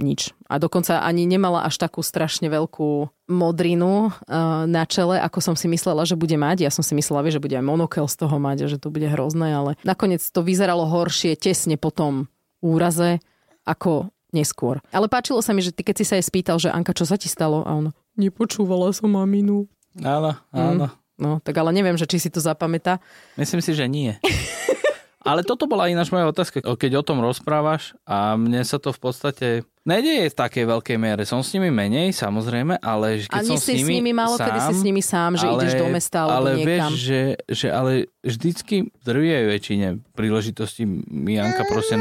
nič. 0.00 0.32
A 0.48 0.56
dokonca 0.56 1.04
ani 1.04 1.28
nemala 1.28 1.62
až 1.62 1.76
takú 1.76 2.00
strašne 2.00 2.48
veľkú 2.48 3.12
modrinu 3.28 4.10
uh, 4.10 4.64
na 4.66 4.88
čele, 4.88 5.20
ako 5.20 5.38
som 5.44 5.54
si 5.54 5.68
myslela, 5.70 6.08
že 6.08 6.18
bude 6.18 6.34
mať. 6.34 6.66
Ja 6.66 6.72
som 6.72 6.82
si 6.82 6.96
myslela, 6.96 7.28
že 7.28 7.38
bude 7.38 7.54
aj 7.54 7.62
monokel 7.62 8.08
z 8.08 8.16
toho 8.16 8.40
mať 8.40 8.66
a 8.66 8.70
že 8.72 8.80
to 8.80 8.88
bude 8.90 9.06
hrozné, 9.06 9.54
ale 9.54 9.70
nakoniec 9.86 10.24
to 10.24 10.40
vyzeralo 10.40 10.88
horšie 10.88 11.36
tesne 11.36 11.76
po 11.76 11.92
tom 11.92 12.26
úraze, 12.64 13.20
ako 13.68 14.10
neskôr. 14.32 14.80
Ale 14.90 15.06
páčilo 15.06 15.44
sa 15.44 15.52
mi, 15.54 15.62
že 15.62 15.70
ty 15.70 15.84
keď 15.84 16.02
si 16.02 16.04
sa 16.08 16.16
jej 16.18 16.26
spýtal, 16.26 16.56
že 16.58 16.72
Anka, 16.72 16.96
čo 16.96 17.06
sa 17.06 17.20
ti 17.20 17.28
stalo? 17.30 17.62
A 17.62 17.70
on, 17.76 17.86
nepočúvala 18.16 18.90
som 18.96 19.12
maminu. 19.12 19.68
Áno, 20.00 20.34
áno. 20.54 20.86
Mm, 20.88 20.96
no, 21.18 21.30
tak 21.42 21.54
ale 21.58 21.74
neviem, 21.74 21.98
že 21.98 22.06
či 22.06 22.22
si 22.22 22.30
to 22.32 22.38
zapamätá. 22.38 23.02
Myslím 23.34 23.60
si, 23.60 23.74
že 23.76 23.86
nie. 23.90 24.16
Ale 25.20 25.44
toto 25.44 25.68
bola 25.68 25.92
ináč 25.92 26.08
moja 26.08 26.32
otázka, 26.32 26.64
keď 26.64 27.00
o 27.00 27.04
tom 27.04 27.20
rozprávaš 27.20 27.92
a 28.08 28.40
mne 28.40 28.64
sa 28.64 28.80
to 28.80 28.88
v 28.88 29.00
podstate 29.04 29.46
nedeje 29.84 30.32
v 30.32 30.36
takej 30.36 30.64
veľkej 30.64 30.96
miere. 30.96 31.28
Som 31.28 31.44
s 31.44 31.52
nimi 31.52 31.68
menej, 31.68 32.16
samozrejme, 32.16 32.80
ale 32.80 33.28
keď 33.28 33.44
A 33.44 33.44
som 33.44 33.60
s 33.60 33.68
nimi 33.68 33.84
s 33.84 33.96
nimi 34.00 34.12
málo, 34.16 34.40
sám, 34.40 34.46
kedy 34.48 34.60
si 34.64 34.74
s 34.80 34.82
nimi 34.84 35.02
sám, 35.04 35.30
že 35.36 35.46
ale, 35.46 35.60
ideš 35.60 35.72
do 35.76 35.86
mesta 35.92 36.18
alebo 36.24 36.36
ale 36.36 36.50
niekam. 36.56 36.64
vieš, 36.64 36.84
že, 36.96 37.22
že 37.52 37.66
ale 37.68 37.92
vždycky 38.24 38.76
v 38.88 39.02
drvivej 39.04 39.46
väčšine 39.52 39.88
príležitosti 40.16 40.88
mi 40.88 41.36
Janka 41.36 41.68
proste 41.68 42.00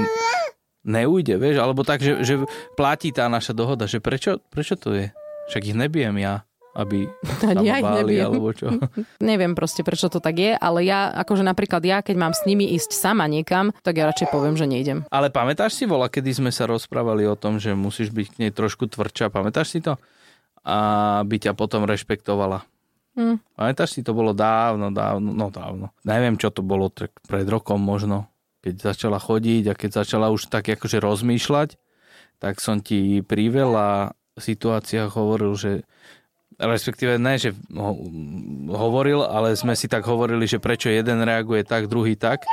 neujde, 0.87 1.35
vieš, 1.35 1.59
alebo 1.59 1.83
tak, 1.83 1.99
že, 1.99 2.23
že 2.23 2.39
platí 2.79 3.11
tá 3.11 3.27
naša 3.27 3.51
dohoda, 3.51 3.83
že 3.83 3.99
prečo, 3.99 4.39
prečo 4.47 4.79
to 4.79 4.95
je? 4.95 5.11
Však 5.51 5.65
ich 5.67 5.75
nebijem 5.75 6.15
ja, 6.23 6.47
aby 6.79 7.11
sa 7.43 7.51
ja 7.59 7.83
báli, 7.83 8.15
alebo 8.15 8.55
čo. 8.55 8.71
Neviem 9.19 9.51
proste, 9.51 9.83
prečo 9.83 10.07
to 10.07 10.23
tak 10.23 10.39
je, 10.39 10.55
ale 10.55 10.87
ja, 10.87 11.11
akože 11.11 11.43
napríklad 11.43 11.83
ja, 11.83 11.99
keď 11.99 12.15
mám 12.15 12.31
s 12.31 12.47
nimi 12.47 12.63
ísť 12.79 12.95
sama 12.95 13.27
niekam, 13.27 13.75
tak 13.83 13.99
ja 13.99 14.07
radšej 14.07 14.31
poviem, 14.31 14.55
že 14.55 14.63
nejdem. 14.63 15.03
Ale 15.11 15.27
pamätáš 15.27 15.75
si, 15.75 15.83
vola, 15.83 16.07
kedy 16.07 16.31
sme 16.39 16.51
sa 16.55 16.63
rozprávali 16.71 17.27
o 17.27 17.35
tom, 17.35 17.59
že 17.59 17.75
musíš 17.75 18.15
byť 18.15 18.27
k 18.31 18.37
nej 18.47 18.51
trošku 18.55 18.87
tvrdšia, 18.87 19.27
pamätáš 19.27 19.75
si 19.75 19.83
to? 19.83 19.99
A 20.63 21.21
by 21.27 21.35
ťa 21.35 21.51
potom 21.51 21.83
rešpektovala. 21.83 22.63
Hm. 23.19 23.43
Pamätáš 23.59 23.99
si, 23.99 24.05
to 24.05 24.15
bolo 24.15 24.31
dávno, 24.31 24.95
dávno, 24.95 25.35
no 25.35 25.51
dávno. 25.51 25.91
Neviem, 26.07 26.39
čo 26.39 26.47
to 26.55 26.63
bolo, 26.63 26.87
tak 26.87 27.11
pred 27.27 27.43
rokom 27.51 27.83
možno, 27.83 28.31
keď 28.63 28.95
začala 28.95 29.19
chodiť 29.19 29.63
a 29.67 29.77
keď 29.77 30.03
začala 30.03 30.31
už 30.31 30.47
tak 30.47 30.71
akože 30.71 31.03
rozmýšľať, 31.03 31.75
tak 32.39 32.63
som 32.63 32.79
ti 32.79 33.19
pri 33.19 33.51
veľa 33.51 34.15
situáciách 34.39 35.11
hovoril, 35.19 35.53
že 35.59 35.71
respektíve 36.59 37.15
ne, 37.15 37.39
že 37.39 37.55
ho, 37.71 37.95
hovoril, 38.69 39.23
ale 39.23 39.55
sme 39.55 39.73
si 39.73 39.87
tak 39.87 40.03
hovorili, 40.03 40.45
že 40.45 40.59
prečo 40.59 40.91
jeden 40.91 41.23
reaguje 41.23 41.63
tak, 41.63 41.87
druhý 41.87 42.19
tak. 42.19 42.43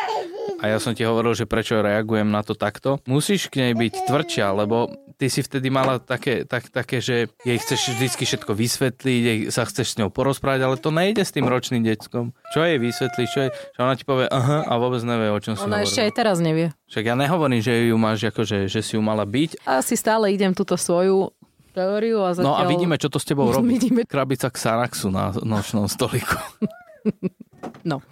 A 0.63 0.73
ja 0.73 0.79
som 0.81 0.97
ti 0.97 1.05
hovoril, 1.05 1.37
že 1.37 1.45
prečo 1.45 1.85
reagujem 1.85 2.33
na 2.33 2.41
to 2.41 2.57
takto. 2.57 3.03
Musíš 3.05 3.53
k 3.53 3.61
nej 3.61 3.73
byť 3.77 4.09
tvrdšia, 4.09 4.57
lebo 4.57 4.89
ty 5.21 5.29
si 5.29 5.45
vtedy 5.45 5.69
mala 5.69 6.01
také, 6.01 6.49
tak, 6.49 6.73
také 6.73 7.01
že 7.05 7.29
jej 7.45 7.59
chceš 7.61 7.97
vždy 7.97 8.09
všetko 8.09 8.53
vysvetliť, 8.57 9.21
jej 9.21 9.39
sa 9.53 9.69
chceš 9.69 9.97
s 9.97 9.99
ňou 10.01 10.09
porozprávať, 10.09 10.61
ale 10.65 10.77
to 10.81 10.89
nejde 10.89 11.25
s 11.25 11.33
tým 11.33 11.45
ročným 11.45 11.85
deckom. 11.85 12.33
Čo 12.57 12.65
jej 12.65 12.81
vysvetlíš, 12.81 13.29
čo, 13.33 13.41
jej, 13.49 13.51
čo 13.53 13.79
ona 13.85 13.97
ti 13.97 14.05
povie, 14.09 14.29
aha, 14.29 14.65
a 14.65 14.73
vôbec 14.81 15.05
nevie, 15.05 15.29
o 15.29 15.41
čom 15.41 15.57
si 15.57 15.65
Ona 15.65 15.81
hovoril. 15.81 15.89
ešte 15.89 16.01
aj 16.05 16.13
teraz 16.17 16.37
nevie. 16.41 16.73
Však 16.89 17.05
ja 17.05 17.15
nehovorím, 17.17 17.61
že 17.61 17.73
ju 17.93 17.97
máš, 18.01 18.25
akože, 18.29 18.69
že 18.69 18.81
si 18.81 18.97
ju 18.97 19.03
mala 19.05 19.29
byť. 19.29 19.69
A 19.69 19.85
si 19.85 19.97
stále 19.97 20.33
idem 20.33 20.57
túto 20.57 20.77
svoju 20.81 21.33
teóriu 21.77 22.25
a 22.25 22.33
zatiaľ... 22.33 22.49
No 22.49 22.57
a 22.57 22.65
vidíme, 22.65 22.97
čo 22.97 23.13
to 23.13 23.21
s 23.21 23.29
tebou 23.29 23.53
robí. 23.53 23.77
Vidíme. 23.77 24.09
Krabica 24.09 24.49
Xanaxu 24.49 25.13
na 25.13 25.37
nočnom 25.37 25.85
stoliku. 25.87 26.41
No. 27.83 28.03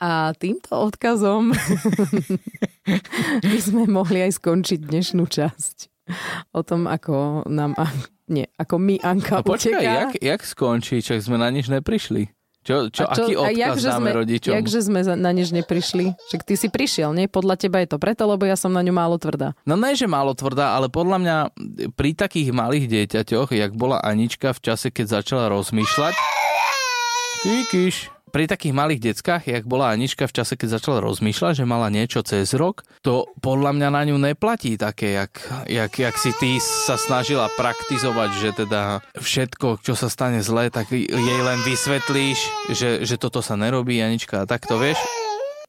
A 0.00 0.32
týmto 0.36 0.76
odkazom 0.76 1.52
by 3.40 3.58
sme 3.60 3.88
mohli 3.88 4.20
aj 4.20 4.36
skončiť 4.36 4.80
dnešnú 4.84 5.24
časť. 5.28 5.76
O 6.52 6.60
tom, 6.60 6.84
ako 6.84 7.44
nám... 7.48 7.72
Nie, 8.24 8.48
ako 8.56 8.80
my 8.80 9.00
Anka 9.04 9.40
A 9.40 9.44
počkaj, 9.44 9.76
uteká. 9.76 9.92
jak, 10.08 10.12
jak 10.20 10.40
skončí? 10.44 11.04
Čak 11.04 11.20
sme 11.20 11.36
na 11.36 11.52
nič 11.52 11.68
neprišli. 11.68 12.32
Čo, 12.64 12.88
čo, 12.88 13.04
A 13.04 13.12
aký 13.12 13.36
a 13.36 13.44
odkaz 13.44 13.60
jakže 13.60 13.88
dáme 13.92 14.08
sme, 14.08 14.18
rodičom? 14.24 14.52
Jakže 14.56 14.78
sme 14.88 15.00
na 15.20 15.30
nič 15.36 15.52
neprišli? 15.52 16.16
Však 16.32 16.42
ty 16.48 16.54
si 16.56 16.72
prišiel, 16.72 17.12
nie? 17.12 17.28
Podľa 17.28 17.60
teba 17.60 17.84
je 17.84 17.92
to 17.92 18.00
preto, 18.00 18.24
lebo 18.24 18.48
ja 18.48 18.56
som 18.56 18.72
na 18.72 18.80
ňu 18.80 18.96
málo 18.96 19.20
tvrdá. 19.20 19.52
No 19.68 19.76
ne, 19.76 19.92
že 19.92 20.08
málo 20.08 20.32
tvrdá, 20.32 20.72
ale 20.72 20.88
podľa 20.88 21.18
mňa 21.20 21.36
pri 21.92 22.16
takých 22.16 22.56
malých 22.56 22.88
dieťaťoch, 22.88 23.52
jak 23.52 23.76
bola 23.76 24.00
Anička 24.00 24.56
v 24.56 24.64
čase, 24.64 24.88
keď 24.88 25.20
začala 25.20 25.52
rozmýšľať, 25.52 26.16
Kikiš. 27.44 28.08
Pri 28.34 28.50
takých 28.50 28.74
malých 28.74 29.14
deckách, 29.14 29.46
jak 29.46 29.62
bola 29.62 29.94
Anička 29.94 30.26
v 30.26 30.34
čase, 30.42 30.58
keď 30.58 30.82
začala 30.82 30.98
rozmýšľať, 31.06 31.62
že 31.62 31.70
mala 31.70 31.86
niečo 31.86 32.26
cez 32.26 32.50
rok, 32.50 32.82
to 33.06 33.30
podľa 33.38 33.78
mňa 33.78 33.88
na 33.94 34.02
ňu 34.10 34.18
neplatí 34.18 34.74
také, 34.74 35.14
jak, 35.14 35.38
jak, 35.70 35.94
jak 35.94 36.16
si 36.18 36.34
ty 36.42 36.58
sa 36.58 36.98
snažila 36.98 37.46
praktizovať, 37.54 38.30
že 38.34 38.50
teda 38.66 39.06
všetko, 39.14 39.78
čo 39.86 39.94
sa 39.94 40.10
stane 40.10 40.42
zlé, 40.42 40.66
tak 40.74 40.90
jej 40.90 41.40
len 41.46 41.62
vysvetlíš, 41.62 42.74
že, 42.74 43.06
že 43.06 43.22
toto 43.22 43.38
sa 43.38 43.54
nerobí, 43.54 44.02
Anička, 44.02 44.42
a 44.42 44.48
tak 44.50 44.66
to 44.66 44.82
vieš. 44.82 44.98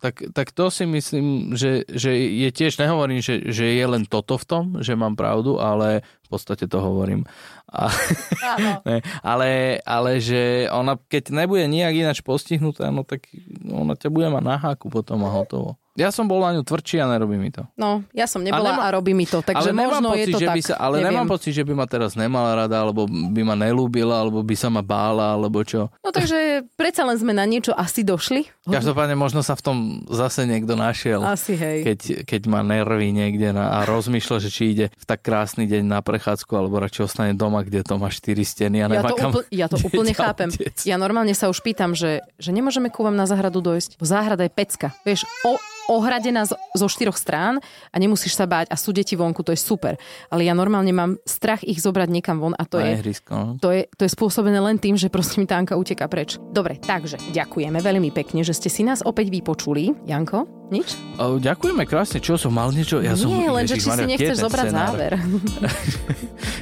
Tak, 0.06 0.38
tak 0.38 0.54
to 0.54 0.70
si 0.70 0.86
myslím, 0.86 1.58
že, 1.58 1.82
že 1.90 2.14
je 2.14 2.50
tiež, 2.54 2.78
nehovorím, 2.78 3.26
že, 3.26 3.42
že 3.50 3.74
je 3.74 3.86
len 3.90 4.06
toto 4.06 4.38
v 4.38 4.46
tom, 4.46 4.66
že 4.86 4.94
mám 4.94 5.18
pravdu, 5.18 5.58
ale 5.58 6.06
v 6.22 6.28
podstate 6.30 6.70
to 6.70 6.78
hovorím. 6.78 7.26
A, 7.74 7.90
ne, 8.86 9.02
ale, 9.26 9.82
ale 9.82 10.22
že 10.22 10.70
ona, 10.70 11.02
keď 11.10 11.34
nebude 11.34 11.66
nejak 11.66 12.06
ináč 12.06 12.22
postihnutá, 12.22 12.94
no 12.94 13.02
tak 13.02 13.26
ona 13.66 13.98
ťa 13.98 14.14
bude 14.14 14.30
mať 14.30 14.44
na 14.46 14.62
háku 14.62 14.94
potom 14.94 15.26
a 15.26 15.34
hotovo. 15.34 15.82
Ja 15.96 16.12
som 16.12 16.28
bol 16.28 16.40
na 16.40 16.52
ňu 16.52 16.62
tvrdší 16.62 17.00
a 17.00 17.08
nerobí 17.08 17.36
mi 17.36 17.48
to. 17.50 17.64
No, 17.74 18.04
ja 18.12 18.28
som 18.28 18.44
nebola 18.44 18.68
a, 18.68 18.76
nemá- 18.76 18.92
robí 18.92 19.16
mi 19.16 19.24
to, 19.24 19.40
takže 19.40 19.72
ale 19.72 19.72
možno 19.72 20.12
pocit, 20.12 20.20
je 20.22 20.26
to 20.28 20.38
že 20.38 20.46
tak. 20.46 20.56
by 20.56 20.62
sa, 20.62 20.74
ale 20.76 20.96
neviem. 21.00 21.08
nemám 21.08 21.28
pocit, 21.32 21.52
že 21.52 21.64
by 21.64 21.74
ma 21.74 21.86
teraz 21.86 22.12
nemala 22.14 22.52
rada, 22.54 22.78
alebo 22.78 23.08
by 23.08 23.42
ma 23.42 23.56
nelúbila, 23.56 24.20
alebo 24.20 24.44
by 24.44 24.54
sa 24.54 24.68
ma 24.68 24.80
bála, 24.80 25.32
alebo 25.32 25.64
čo. 25.64 25.88
No 26.04 26.12
takže 26.12 26.68
predsa 26.76 27.08
len 27.08 27.16
sme 27.16 27.32
na 27.32 27.48
niečo 27.48 27.72
asi 27.72 28.04
došli. 28.04 28.44
Každopádne 28.66 29.16
možno 29.16 29.40
sa 29.40 29.56
v 29.56 29.64
tom 29.64 29.78
zase 30.06 30.44
niekto 30.44 30.76
našiel. 30.76 31.24
Asi 31.24 31.56
hej. 31.56 31.88
keď, 31.88 32.00
keď 32.28 32.42
má 32.46 32.60
nervy 32.60 33.10
niekde 33.10 33.50
na, 33.50 33.80
a 33.80 33.88
rozmýšľa, 33.88 34.38
že 34.44 34.50
či 34.52 34.64
ide 34.72 34.86
v 34.92 35.06
tak 35.06 35.24
krásny 35.24 35.64
deň 35.64 35.84
na 35.86 36.04
prechádzku, 36.04 36.52
alebo 36.52 36.76
radšej 36.76 37.04
ostane 37.06 37.32
doma, 37.32 37.64
kde 37.64 37.88
to 37.88 37.96
má 37.96 38.12
štyri 38.12 38.44
steny 38.44 38.84
a 38.84 38.92
Ja 38.92 39.00
to, 39.02 39.16
kam... 39.16 39.32
úpl- 39.32 39.48
ja 39.48 39.72
to 39.72 39.80
úplne 39.88 40.12
chápem. 40.12 40.52
tiec. 40.52 40.84
Ja 40.84 41.00
normálne 41.00 41.32
sa 41.32 41.48
už 41.48 41.64
pýtam, 41.64 41.96
že, 41.96 42.20
že 42.36 42.52
nemôžeme 42.52 42.92
ku 42.92 43.00
vám 43.08 43.16
na 43.16 43.24
záhradu 43.24 43.64
dojsť. 43.64 43.96
Záhrada 44.04 44.44
je 44.44 44.52
pecka. 44.52 44.92
Vieš, 45.08 45.24
o, 45.48 45.56
ohradená 45.88 46.46
zo 46.50 46.88
štyroch 46.90 47.18
strán 47.18 47.62
a 47.92 47.96
nemusíš 47.98 48.38
sa 48.38 48.46
báť 48.50 48.70
a 48.72 48.76
sú 48.78 48.92
deti 48.92 49.14
vonku, 49.14 49.42
to 49.46 49.54
je 49.54 49.60
super. 49.60 49.98
Ale 50.30 50.46
ja 50.46 50.54
normálne 50.58 50.92
mám 50.92 51.18
strach 51.24 51.62
ich 51.62 51.82
zobrať 51.82 52.10
niekam 52.10 52.42
von 52.42 52.58
a 52.58 52.64
to 52.66 52.82
je, 52.82 53.22
no. 53.30 53.58
to 53.62 53.70
je, 53.72 53.88
to 53.94 54.02
je 54.06 54.12
spôsobené 54.12 54.58
len 54.58 54.78
tým, 54.82 54.98
že 54.98 55.12
proste 55.12 55.38
mi 55.38 55.46
tá 55.46 55.58
Anka 55.58 55.78
uteká 55.78 56.10
preč. 56.10 56.38
Dobre, 56.52 56.82
takže 56.82 57.22
ďakujeme 57.34 57.80
veľmi 57.80 58.10
pekne, 58.14 58.42
že 58.42 58.54
ste 58.54 58.70
si 58.70 58.82
nás 58.82 59.06
opäť 59.06 59.30
vypočuli. 59.30 59.94
Janko, 60.06 60.50
nič? 60.74 60.98
O, 61.22 61.38
ďakujeme 61.38 61.86
krásne, 61.86 62.18
čo 62.18 62.36
som 62.36 62.54
mal 62.54 62.74
niečo? 62.74 63.00
Ja 63.00 63.14
som, 63.14 63.30
Nie, 63.30 63.54
len 63.54 63.70
že 63.70 63.78
či 63.78 63.90
si 63.90 64.04
nechceš 64.06 64.42
zobrať 64.42 64.68
scenár? 64.70 64.94
záver. 64.94 65.12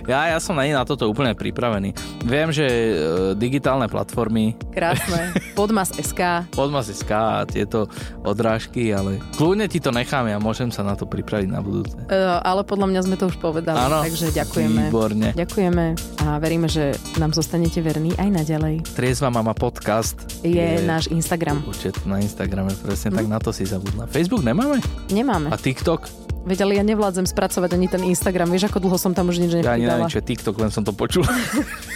Ja, 0.03 0.27
ja 0.27 0.37
som 0.43 0.59
na, 0.59 0.67
na 0.67 0.83
toto 0.83 1.07
úplne 1.07 1.31
pripravený. 1.31 1.95
Viem, 2.27 2.51
že 2.51 2.67
e, 2.67 2.91
digitálne 3.39 3.87
platformy, 3.87 4.51
Krásne. 4.75 5.31
Podmas 5.59 5.95
SK. 5.95 6.51
Podmas.sk 6.51 7.11
a 7.13 7.47
tieto 7.47 7.87
odrážky, 8.25 8.91
ale 8.91 9.12
kľudne 9.33 9.65
ti 9.65 9.77
to 9.77 9.89
nechám, 9.89 10.25
ja 10.25 10.37
môžem 10.37 10.69
sa 10.69 10.81
na 10.81 10.93
to 10.93 11.03
pripraviť 11.03 11.47
na 11.47 11.59
budúce. 11.59 11.93
Uh, 12.05 12.39
ale 12.39 12.61
podľa 12.61 12.87
mňa 12.87 13.01
sme 13.03 13.15
to 13.15 13.27
už 13.27 13.37
povedali, 13.37 13.75
Áno. 13.75 14.01
takže 14.01 14.31
ďakujeme. 14.31 14.87
Výborne. 14.87 15.27
Ďakujeme 15.33 15.85
a 16.19 16.37
veríme, 16.37 16.65
že 16.65 16.91
nám 17.15 17.31
zostanete 17.31 17.79
verní 17.79 18.13
aj 18.15 18.29
naďalej. 18.33 18.85
Triezva 18.93 19.27
mama 19.27 19.51
podcast 19.51 20.15
Je 20.39 20.81
náš 20.81 21.09
Instagram. 21.09 21.61
účet 21.63 21.97
na 22.03 22.17
Instagrame, 22.17 22.71
presne 22.75 23.11
tak 23.11 23.25
na 23.25 23.37
to 23.37 23.49
si 23.49 23.63
zabudla. 23.63 24.07
Facebook 24.07 24.41
nemáme? 24.41 24.79
Nemáme. 25.09 25.49
A 25.49 25.57
TikTok? 25.57 26.07
Veď 26.43 26.67
ale 26.67 26.75
ja 26.75 26.83
nevládzem 26.83 27.23
spracovať 27.23 27.71
ani 27.71 27.87
ten 27.87 28.03
Instagram. 28.03 28.51
Vieš, 28.51 28.67
ako 28.67 28.83
dlho 28.83 28.97
som 28.99 29.15
tam 29.15 29.31
už 29.31 29.39
nič 29.39 29.55
Ja 29.55 29.73
ani 29.73 29.87
nepridala. 29.87 29.95
neviem, 29.95 30.11
čo 30.11 30.19
je 30.19 30.27
TikTok, 30.27 30.55
len 30.59 30.71
som 30.75 30.83
to 30.83 30.91
počul. 30.91 31.23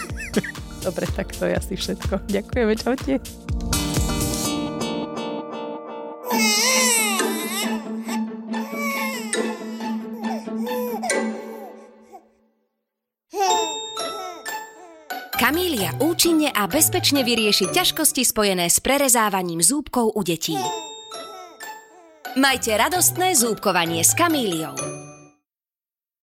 Dobre, 0.88 1.04
tak 1.12 1.36
to 1.36 1.44
je 1.44 1.54
asi 1.54 1.76
všetko. 1.76 2.32
Ďakujeme, 2.32 2.74
čaute. 2.80 3.77
Účinne 16.18 16.50
a 16.50 16.66
bezpečne 16.66 17.22
vyrieši 17.22 17.70
ťažkosti 17.70 18.26
spojené 18.26 18.74
s 18.74 18.82
prerezávaním 18.82 19.62
zúbkov 19.62 20.18
u 20.18 20.26
detí. 20.26 20.58
Majte 22.34 22.74
radostné 22.74 23.38
zúbkovanie 23.38 24.02
s 24.02 24.18
Kamíliou. 24.18 24.97